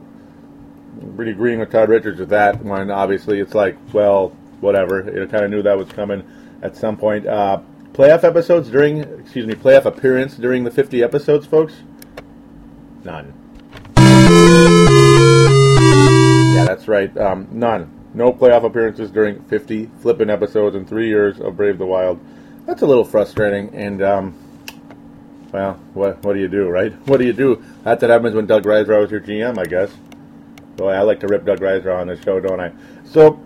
[1.01, 2.91] really agreeing with Todd Richards with that one.
[2.91, 4.29] Obviously, it's like, well,
[4.61, 5.11] whatever.
[5.13, 6.23] You kind of knew that was coming
[6.63, 7.27] at some point.
[7.27, 7.61] Uh,
[7.93, 11.75] playoff episodes during, excuse me, playoff appearance during the 50 episodes, folks?
[13.05, 13.40] None.
[16.67, 17.17] That's right.
[17.17, 18.01] Um, none.
[18.13, 22.21] No playoff appearances during 50 flipping episodes in three years of Brave the Wild.
[22.67, 24.35] That's a little frustrating, and um,
[25.53, 26.93] well, what what do you do, right?
[27.07, 27.63] What do you do?
[27.83, 29.91] That's what happens when Doug Risebrough was your GM, I guess.
[30.77, 32.73] Boy, I like to rip Doug Risebrough on this show, don't I?
[33.05, 33.41] So,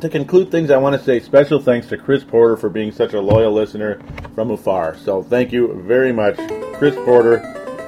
[0.00, 3.12] to conclude things, I want to say special thanks to Chris Porter for being such
[3.14, 4.00] a loyal listener
[4.34, 4.96] from afar.
[4.96, 6.36] So, thank you very much,
[6.74, 7.40] Chris Porter,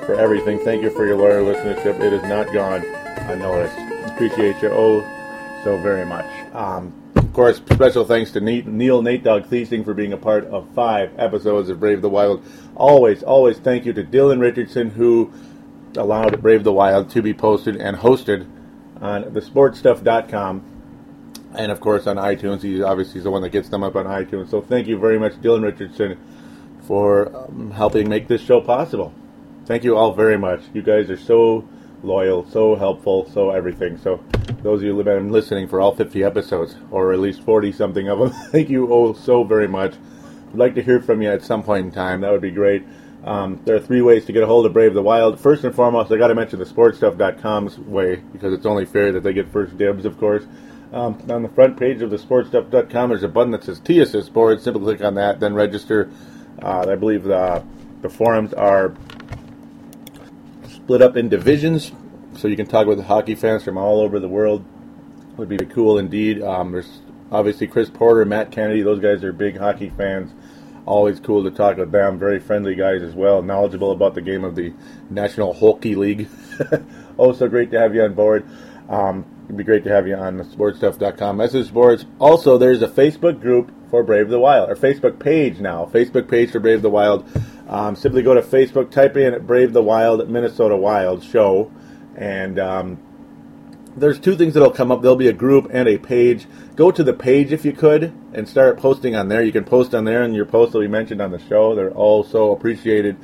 [0.06, 0.58] for everything.
[0.60, 2.00] Thank you for your loyal listenership.
[2.00, 2.84] It has not gone
[3.30, 3.83] unnoticed.
[4.14, 5.00] Appreciate you oh
[5.64, 6.26] so very much.
[6.54, 10.68] Um, of course, special thanks to Neil Nate Dog Thiesing for being a part of
[10.72, 12.44] five episodes of Brave the Wild.
[12.76, 15.32] Always, always thank you to Dylan Richardson who
[15.96, 18.48] allowed Brave the Wild to be posted and hosted
[19.00, 20.64] on thesportstuff.com
[21.56, 22.62] and of course on iTunes.
[22.62, 24.48] He obviously the one that gets them up on iTunes.
[24.48, 26.18] So thank you very much, Dylan Richardson,
[26.86, 29.12] for um, helping make this show possible.
[29.66, 30.60] Thank you all very much.
[30.72, 31.68] You guys are so
[32.04, 33.98] loyal, so helpful, so everything.
[33.98, 34.22] So
[34.62, 38.08] those of you who've been listening for all 50 episodes, or at least 40 something
[38.08, 39.94] of them, thank you all so very much.
[40.52, 42.20] I'd like to hear from you at some point in time.
[42.20, 42.84] That would be great.
[43.24, 45.40] Um, there are three ways to get a hold of Brave the Wild.
[45.40, 49.22] First and foremost, I got to mention the sportstuff.com's way because it's only fair that
[49.22, 50.44] they get first dibs, of course.
[50.92, 54.62] Um, on the front page of the sportstuff.com, there's a button that says TSS Sports.
[54.62, 56.10] Simply click on that, then register.
[56.62, 57.64] Uh, I believe the,
[58.02, 58.94] the forums are
[60.84, 61.92] split up in divisions,
[62.36, 64.62] so you can talk with hockey fans from all over the world.
[65.38, 66.42] Would be cool indeed.
[66.42, 67.00] Um, there's
[67.32, 70.34] obviously Chris Porter, Matt Kennedy; those guys are big hockey fans.
[70.84, 72.18] Always cool to talk with them.
[72.18, 74.74] Very friendly guys as well, knowledgeable about the game of the
[75.08, 76.28] National Hockey League.
[77.16, 78.46] also great to have you on board.
[78.90, 82.04] Um, it'd be great to have you on the sportstuff.com message boards.
[82.18, 85.86] Also, there's a Facebook group for Brave the Wild, or Facebook page now.
[85.86, 87.26] Facebook page for Brave the Wild.
[87.68, 91.72] Um, simply go to Facebook, type in Brave the Wild, Minnesota Wild show,
[92.14, 92.98] and um,
[93.96, 95.02] there's two things that'll come up.
[95.02, 96.46] There'll be a group and a page.
[96.76, 99.42] Go to the page if you could and start posting on there.
[99.42, 101.74] You can post on there, and your posts will be mentioned on the show.
[101.74, 103.16] They're all so appreciated.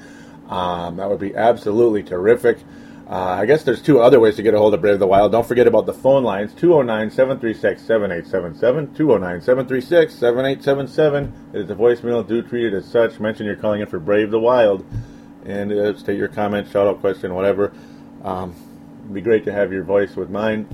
[0.48, 2.58] Um, that would be absolutely terrific.
[3.10, 5.32] Uh, I guess there's two other ways to get a hold of Brave the Wild.
[5.32, 8.94] Don't forget about the phone lines 209 736 7877.
[8.94, 12.24] 209 736 7877 is the voicemail.
[12.24, 13.18] Do treat it as such.
[13.18, 14.86] Mention you're calling in for Brave the Wild
[15.44, 17.72] and uh, state your comment, shout out, question, whatever.
[18.22, 18.54] Um,
[19.00, 20.68] it'd be great to have your voice with mine.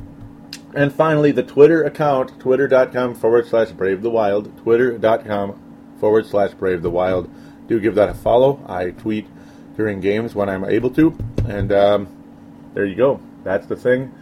[0.75, 4.55] And finally, the Twitter account, twitter.com forward slash Brave the Wild.
[4.59, 7.31] Twitter.com forward slash Brave the Wild.
[7.67, 8.63] Do give that a follow.
[8.69, 9.27] I tweet
[9.77, 11.17] during games when I'm able to.
[11.49, 12.16] And, um,
[12.77, 13.21] there you go.
[13.43, 14.13] That's the thing.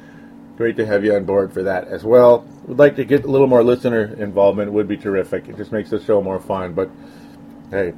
[0.57, 2.47] Great to have you on board for that as well.
[2.69, 4.71] Would like to get a little more listener involvement.
[4.71, 5.49] Would be terrific.
[5.49, 6.73] It just makes the show more fun.
[6.73, 6.89] But
[7.73, 7.95] hey,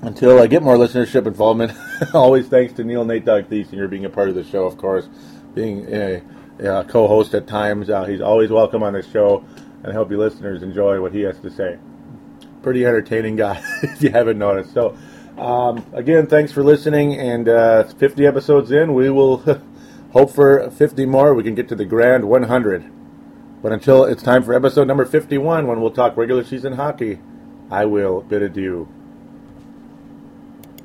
[0.00, 1.72] until I get more listenership involvement,
[2.14, 5.08] always thanks to Neil Nate Dog Thiesinger being a part of the show, of course,
[5.52, 6.22] being a,
[6.60, 7.90] a co-host at times.
[7.90, 9.44] Uh, he's always welcome on the show,
[9.82, 11.76] and I hope you listeners enjoy what he has to say.
[12.62, 14.72] Pretty entertaining guy, if you haven't noticed.
[14.72, 14.96] So.
[15.38, 17.14] Um, again, thanks for listening.
[17.18, 19.38] And uh, 50 episodes in, we will
[20.12, 21.34] hope for 50 more.
[21.34, 22.90] We can get to the grand 100.
[23.62, 27.20] But until it's time for episode number 51, when we'll talk regular season hockey,
[27.70, 28.88] I will bid adieu.